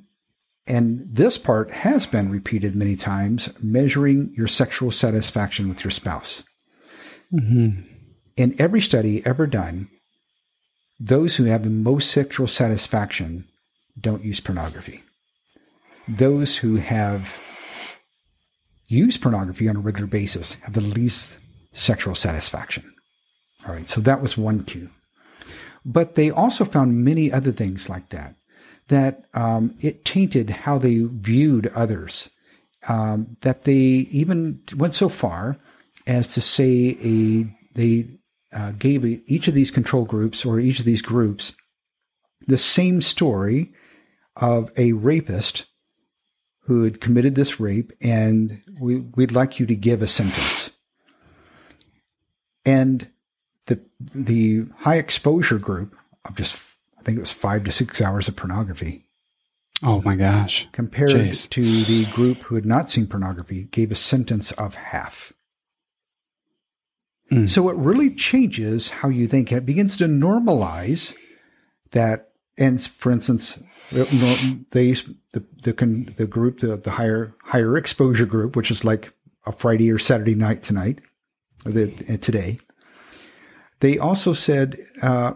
[0.66, 6.44] and this part has been repeated many times, measuring your sexual satisfaction with your spouse.
[7.32, 7.99] Mm-hmm.
[8.36, 9.88] In every study ever done,
[10.98, 13.48] those who have the most sexual satisfaction
[13.98, 15.02] don't use pornography.
[16.06, 17.38] Those who have
[18.86, 21.38] used pornography on a regular basis have the least
[21.72, 22.92] sexual satisfaction.
[23.66, 24.90] All right, so that was one cue.
[25.84, 28.34] But they also found many other things like that,
[28.88, 32.30] that um, it tainted how they viewed others,
[32.88, 35.56] um, that they even went so far
[36.06, 38.08] as to say a they
[38.52, 41.52] uh, gave each of these control groups or each of these groups
[42.46, 43.72] the same story
[44.36, 45.66] of a rapist
[46.64, 50.70] who had committed this rape, and we, we'd like you to give a sentence.
[52.64, 53.08] And
[53.66, 53.80] the
[54.14, 56.56] the high exposure group of just
[56.98, 59.04] I think it was five to six hours of pornography.
[59.82, 60.68] Oh my gosh!
[60.72, 61.48] Compared Jeez.
[61.50, 65.32] to the group who had not seen pornography, gave a sentence of half.
[67.30, 67.48] Mm.
[67.48, 69.52] So it really changes how you think.
[69.52, 71.14] It begins to normalize
[71.92, 72.28] that.
[72.58, 74.92] And for instance, they
[75.32, 79.12] the the the group the, the higher higher exposure group, which is like
[79.46, 81.00] a Friday or Saturday night tonight,
[81.64, 82.58] or the, uh, today.
[83.80, 85.32] They also said uh,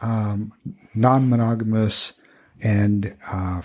[0.00, 0.52] um,
[0.94, 2.14] non monogamous
[2.62, 3.62] and uh,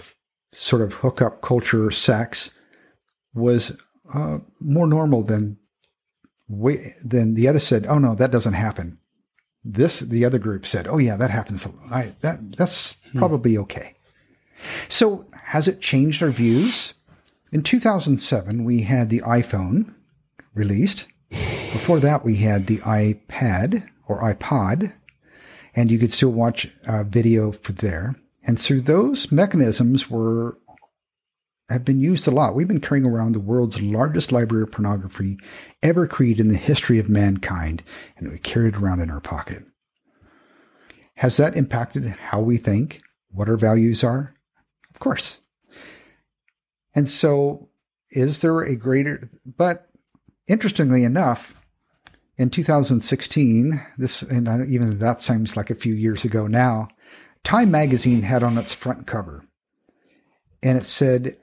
[0.51, 2.51] sort of hookup culture sex
[3.34, 3.78] was
[4.13, 5.57] uh, more normal than
[6.50, 8.97] Then the other said, "Oh no, that doesn't happen."
[9.64, 11.68] This the other group said, "Oh yeah, that happens.
[11.91, 13.20] I, that that's hmm.
[13.20, 13.95] probably okay."
[14.88, 16.93] So has it changed our views?
[17.52, 19.93] In 2007, we had the iPhone
[20.54, 21.08] released.
[21.30, 24.93] Before that, we had the iPad or iPod,
[25.76, 28.16] and you could still watch uh, video for there.
[28.43, 30.58] And so those mechanisms were
[31.70, 32.55] have been used a lot.
[32.55, 35.38] We've been carrying around the world's largest library of pornography
[35.84, 37.84] ever created in the history of mankind,
[38.17, 39.63] and we carry it around in our pocket.
[41.15, 43.01] Has that impacted how we think,
[43.32, 44.34] what our values are?
[44.89, 45.39] Of course.
[46.95, 47.70] And so,
[48.09, 49.88] is there a greater, but
[50.47, 51.55] interestingly enough,
[52.38, 56.88] in 2016, this, and even that seems like a few years ago now,
[57.43, 59.45] Time magazine had on its front cover,
[60.61, 61.38] and it said,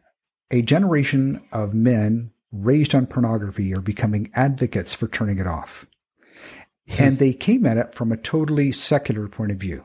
[0.51, 5.87] A generation of men raised on pornography are becoming advocates for turning it off.
[6.99, 9.83] and they came at it from a totally secular point of view.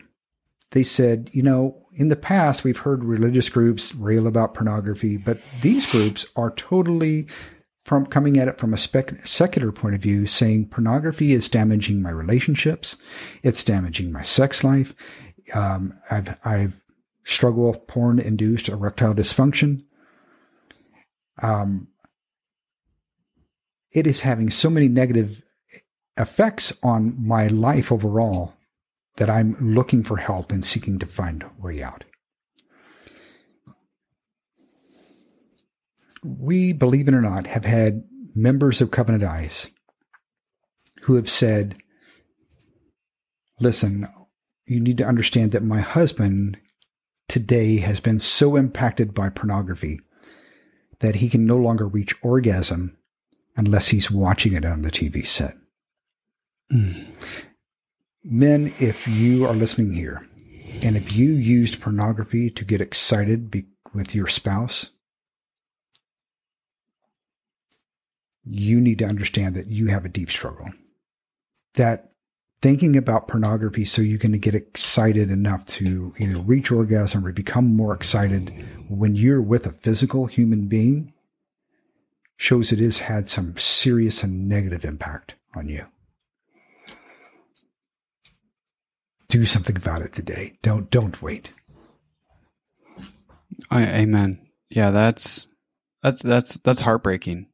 [0.70, 5.39] They said, you know, in the past, we've heard religious groups rail about pornography, but
[5.62, 7.28] these groups are totally
[7.84, 12.01] from coming at it from a spec- secular point of view, saying pornography is damaging
[12.01, 12.97] my relationships,
[13.43, 14.93] it's damaging my sex life.
[15.53, 16.80] Um, I've I've
[17.24, 19.84] struggled with porn-induced erectile dysfunction.
[21.40, 21.88] Um,
[23.92, 25.44] it is having so many negative
[26.18, 28.54] effects on my life overall
[29.18, 32.04] that I'm looking for help and seeking to find a way out.
[36.24, 38.04] We, believe it or not, have had
[38.36, 39.70] members of Covenant Eyes
[41.04, 41.78] who have said,
[43.60, 44.08] listen,
[44.66, 46.58] you need to understand that my husband
[47.28, 50.00] today has been so impacted by pornography
[51.02, 52.97] that he can no longer reach orgasm
[53.58, 55.58] unless he's watching it on the TV set.
[56.72, 57.06] Mm.
[58.24, 60.26] Men, if you are listening here,
[60.84, 64.91] and if you used pornography to get excited be- with your spouse,
[68.43, 70.70] you need to understand that you have a deep struggle.
[71.76, 72.11] That
[72.62, 77.76] thinking about pornography so you can get excited enough to either reach orgasm or become
[77.76, 78.53] more excited
[78.88, 81.14] when you're with a physical human being
[82.38, 85.86] shows it has had some serious and negative impact on you.
[89.28, 90.57] Do something about it today.
[90.62, 91.53] Don't don't wait.
[93.70, 94.45] I, amen.
[94.70, 95.47] Yeah, that's
[96.03, 97.47] that's that's that's heartbreaking.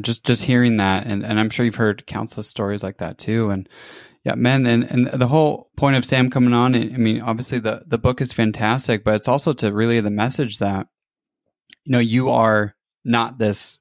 [0.00, 3.50] Just just hearing that, and, and I'm sure you've heard countless stories like that too.
[3.50, 3.68] And
[4.24, 6.74] yeah, men, and and the whole point of Sam coming on.
[6.74, 10.58] I mean, obviously the the book is fantastic, but it's also to relay the message
[10.58, 10.86] that
[11.84, 13.78] you know you are not this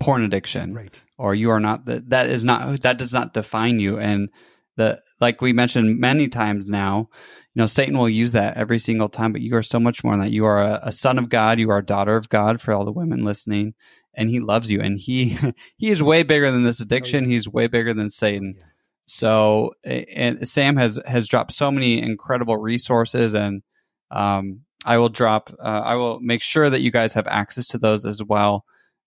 [0.00, 3.78] porn addiction right or you are not that that is not that does not define
[3.78, 4.28] you and
[4.76, 7.08] the like we mentioned many times now
[7.54, 10.14] you know satan will use that every single time but you are so much more
[10.14, 12.60] than that you are a, a son of god you are a daughter of god
[12.60, 13.72] for all the women listening
[14.12, 15.38] and he loves you and he
[15.76, 17.34] he is way bigger than this addiction oh, yeah.
[17.34, 18.64] he's way bigger than satan yeah.
[19.06, 23.62] So and sam has has dropped so many incredible resources and
[24.10, 27.78] um i will drop uh, i will make sure that you guys have access to
[27.78, 28.64] those as well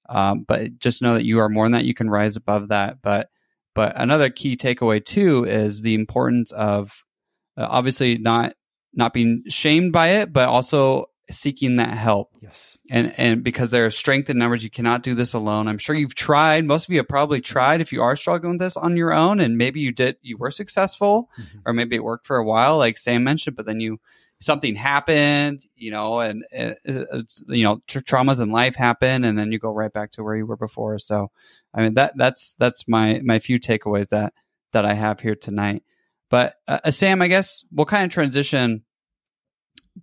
[0.10, 1.86] um, but just know that you are more than that.
[1.86, 3.02] You can rise above that.
[3.02, 3.30] But
[3.76, 7.04] but another key takeaway too is the importance of
[7.58, 8.54] uh, obviously not
[8.94, 12.36] not being shamed by it, but also seeking that help.
[12.42, 12.78] Yes.
[12.90, 15.68] And and because there are strength in numbers, you cannot do this alone.
[15.68, 16.66] I'm sure you've tried.
[16.66, 19.40] Most of you have probably tried if you are struggling with this on your own,
[19.40, 21.60] and maybe you did you were successful, mm-hmm.
[21.66, 24.00] or maybe it worked for a while, like Sam mentioned, but then you
[24.40, 26.74] something happened, you know, and, uh,
[27.48, 30.36] you know, tra- traumas in life happen, and then you go right back to where
[30.36, 31.00] you were before.
[31.00, 31.32] So,
[31.74, 34.34] I mean, that that's that's my my few takeaways that
[34.74, 35.84] that I have here tonight.
[36.30, 38.84] But uh, uh, Sam, I guess we'll kind of transition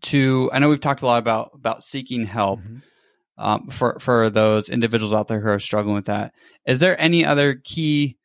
[0.02, 0.50] to.
[0.52, 2.60] I know we've talked a lot about about seeking help.
[2.60, 2.78] Mm-hmm.
[3.36, 6.32] Um, for for those individuals out there who are struggling with that,
[6.66, 8.16] is there any other key,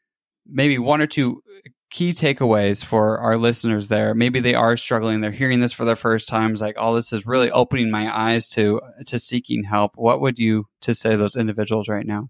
[0.46, 1.42] maybe one or two
[1.90, 5.96] key takeaways for our listeners there maybe they are struggling they're hearing this for the
[5.96, 9.64] first time it's like all oh, this is really opening my eyes to to seeking
[9.64, 12.30] help what would you to say to those individuals right now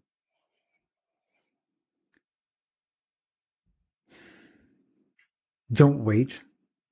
[5.71, 6.41] don't wait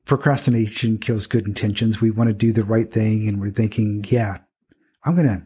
[0.07, 4.37] procrastination kills good intentions we want to do the right thing and we're thinking yeah
[5.05, 5.45] i'm gonna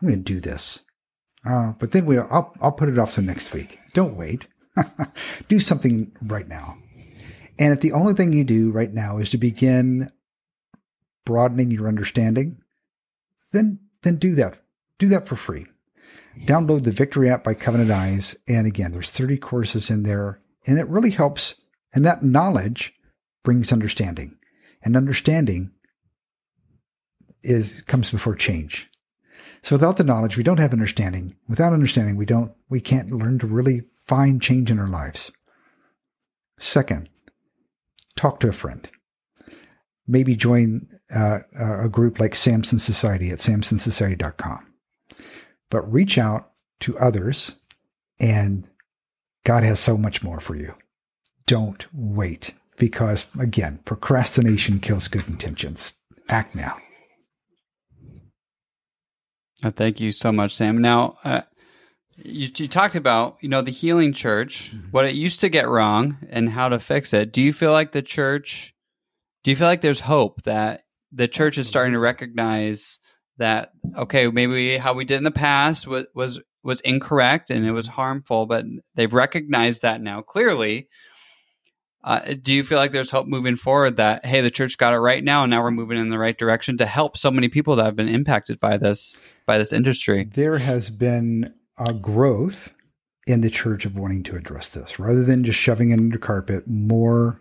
[0.00, 0.80] i'm gonna do this
[1.44, 4.46] uh, but then we I'll, I'll put it off to next week don't wait
[5.48, 6.78] do something right now.
[7.58, 10.10] And if the only thing you do right now is to begin
[11.24, 12.58] broadening your understanding,
[13.52, 14.58] then then do that.
[14.98, 15.66] Do that for free.
[16.44, 18.34] Download the Victory app by Covenant Eyes.
[18.48, 21.56] And again, there's 30 courses in there, and it really helps.
[21.94, 22.94] And that knowledge
[23.42, 24.36] brings understanding.
[24.84, 25.72] And understanding
[27.42, 28.88] is comes before change.
[29.62, 31.36] So without the knowledge, we don't have understanding.
[31.48, 35.30] Without understanding, we don't we can't learn to really find change in our lives.
[36.58, 37.08] Second,
[38.16, 38.88] talk to a friend.
[40.06, 44.66] Maybe join uh, a group like Samson Society at samsonsociety.com.
[45.70, 47.56] But reach out to others,
[48.18, 48.68] and
[49.44, 50.74] God has so much more for you.
[51.46, 52.54] Don't wait.
[52.78, 55.94] Because, again, procrastination kills good intentions.
[56.28, 56.78] Act now.
[59.62, 60.78] Uh, thank you so much, Sam.
[60.78, 61.42] Now, uh,
[62.16, 64.88] you, you, talked about you know the healing church, mm-hmm.
[64.90, 67.32] what it used to get wrong, and how to fix it.
[67.32, 68.74] Do you feel like the church?
[69.44, 72.98] Do you feel like there's hope that the church is starting to recognize
[73.38, 77.72] that okay, maybe how we did in the past was was was incorrect and it
[77.72, 78.64] was harmful, but
[78.94, 80.88] they've recognized that now clearly.
[82.04, 84.98] Uh, do you feel like there's hope moving forward that hey, the church got it
[84.98, 87.76] right now, and now we're moving in the right direction to help so many people
[87.76, 90.28] that have been impacted by this by this industry?
[90.32, 92.72] There has been a growth
[93.26, 96.66] in the church of wanting to address this, rather than just shoving it under carpet.
[96.66, 97.40] More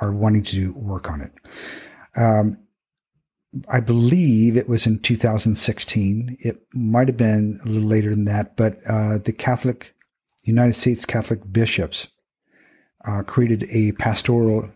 [0.00, 1.32] are wanting to work on it.
[2.16, 2.58] Um,
[3.68, 6.36] I believe it was in 2016.
[6.40, 9.94] It might have been a little later than that, but uh, the Catholic,
[10.42, 12.08] United States Catholic bishops
[13.06, 14.70] uh, created a pastoral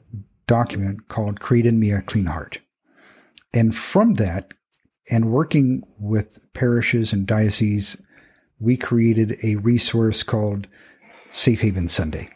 [0.47, 2.61] document called Create in Me a Clean Heart.
[3.53, 4.55] And from that,
[5.11, 7.97] and working with parishes and dioceses,
[8.61, 10.67] we created a resource called
[11.31, 12.29] Safe Haven Sunday.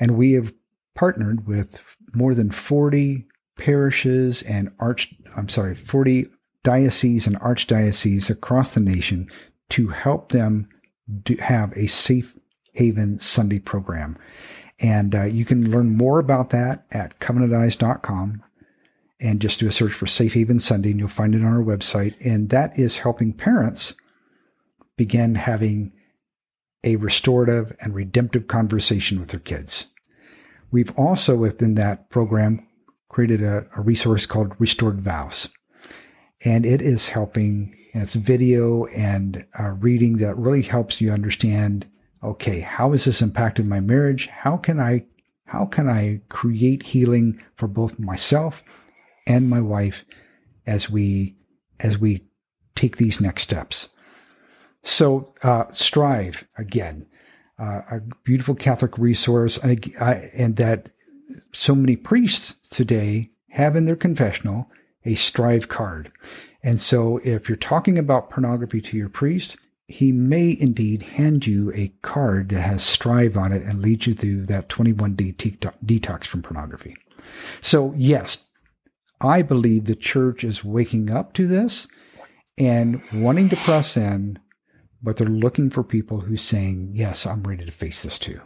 [0.00, 0.54] And we have
[0.94, 1.80] partnered with
[2.14, 3.26] more than 40
[3.58, 6.26] parishes and arch, I'm sorry, 40
[6.62, 9.30] dioceses and archdioceses across the nation
[9.70, 10.68] to help them
[11.24, 12.36] do, have a safe
[12.72, 14.16] haven Sunday program.
[14.82, 18.42] And uh, you can learn more about that at covenanteyes.com
[19.20, 21.62] and just do a search for Safe Haven Sunday and you'll find it on our
[21.62, 22.14] website.
[22.24, 23.94] And that is helping parents
[24.96, 25.92] begin having
[26.82, 29.86] a restorative and redemptive conversation with their kids.
[30.72, 32.66] We've also, within that program,
[33.08, 35.48] created a, a resource called Restored Vows.
[36.44, 41.86] And it is helping, and it's video and reading that really helps you understand
[42.22, 44.28] okay, how has this impacted my marriage?
[44.28, 45.06] How can I
[45.46, 48.62] how can I create healing for both myself
[49.26, 50.04] and my wife
[50.66, 51.36] as we
[51.80, 52.24] as we
[52.74, 53.88] take these next steps?
[54.82, 57.06] So uh, strive again,
[57.58, 60.90] uh, a beautiful Catholic resource, and, uh, and that
[61.52, 64.68] so many priests today have in their confessional
[65.04, 66.10] a strive card.
[66.62, 69.56] And so if you're talking about pornography to your priest,
[69.88, 74.14] he may indeed hand you a card that has strive on it and lead you
[74.14, 76.96] through that 21 day detox from pornography.
[77.60, 78.46] So yes,
[79.20, 81.86] I believe the church is waking up to this
[82.58, 84.38] and wanting to press in,
[85.02, 88.40] but they're looking for people who's saying, yes, I'm ready to face this too.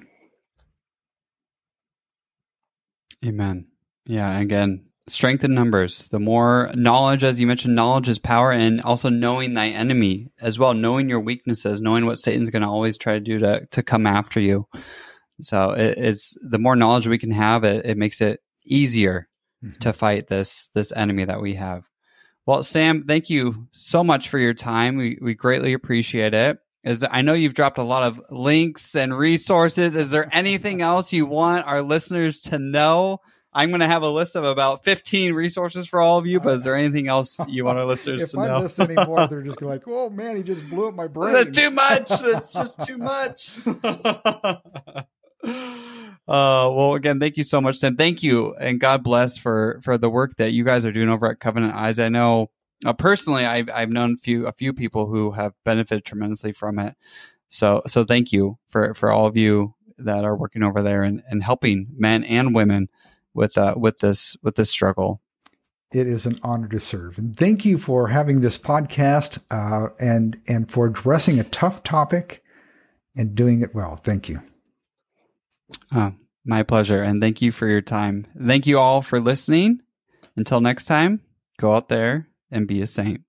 [3.24, 3.66] Amen.
[4.04, 4.38] Yeah.
[4.38, 6.08] Again, strength in numbers.
[6.08, 10.58] The more knowledge, as you mentioned, knowledge is power, and also knowing thy enemy as
[10.58, 13.82] well, knowing your weaknesses, knowing what Satan's going to always try to do to to
[13.82, 14.66] come after you.
[15.40, 19.28] So it is the more knowledge we can have, it, it makes it easier
[19.64, 19.78] mm-hmm.
[19.80, 21.84] to fight this this enemy that we have.
[22.46, 24.96] Well, Sam, thank you so much for your time.
[24.96, 26.58] We we greatly appreciate it.
[26.84, 29.94] Is I know you've dropped a lot of links and resources.
[29.94, 33.20] Is there anything else you want our listeners to know?
[33.56, 36.56] I'm going to have a list of about 15 resources for all of you, but
[36.56, 38.56] is there anything else you want our listeners if to I know?
[38.56, 41.06] If I miss any more, they're just like, oh man, he just blew up my
[41.06, 41.32] brain.
[41.32, 42.08] That's too much.
[42.08, 43.56] That's just too much.
[43.64, 44.60] uh,
[46.28, 47.96] well, again, thank you so much, Sam.
[47.96, 51.26] Thank you, and God bless for for the work that you guys are doing over
[51.30, 51.98] at Covenant Eyes.
[51.98, 52.50] I know
[52.84, 56.78] uh, personally, I've I've known a few a few people who have benefited tremendously from
[56.78, 56.94] it.
[57.48, 61.22] So so thank you for for all of you that are working over there and,
[61.30, 62.88] and helping men and women
[63.36, 65.20] with uh, with this with this struggle.
[65.92, 70.40] It is an honor to serve, and thank you for having this podcast uh, and
[70.48, 72.42] and for addressing a tough topic
[73.14, 73.96] and doing it well.
[73.96, 74.40] Thank you.
[75.94, 76.12] Uh,
[76.44, 78.26] my pleasure, and thank you for your time.
[78.44, 79.80] Thank you all for listening.
[80.36, 81.20] Until next time,
[81.58, 83.22] go out there and be a saint.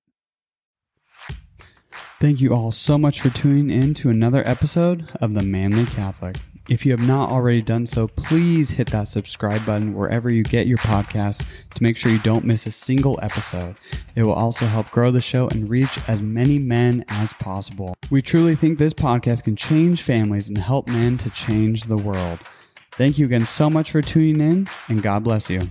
[2.19, 6.37] Thank you all so much for tuning in to another episode of The Manly Catholic.
[6.69, 10.67] If you have not already done so, please hit that subscribe button wherever you get
[10.67, 13.79] your podcast to make sure you don't miss a single episode.
[14.15, 17.95] It will also help grow the show and reach as many men as possible.
[18.09, 22.39] We truly think this podcast can change families and help men to change the world.
[22.91, 25.69] Thank you again so much for tuning in, and God bless you.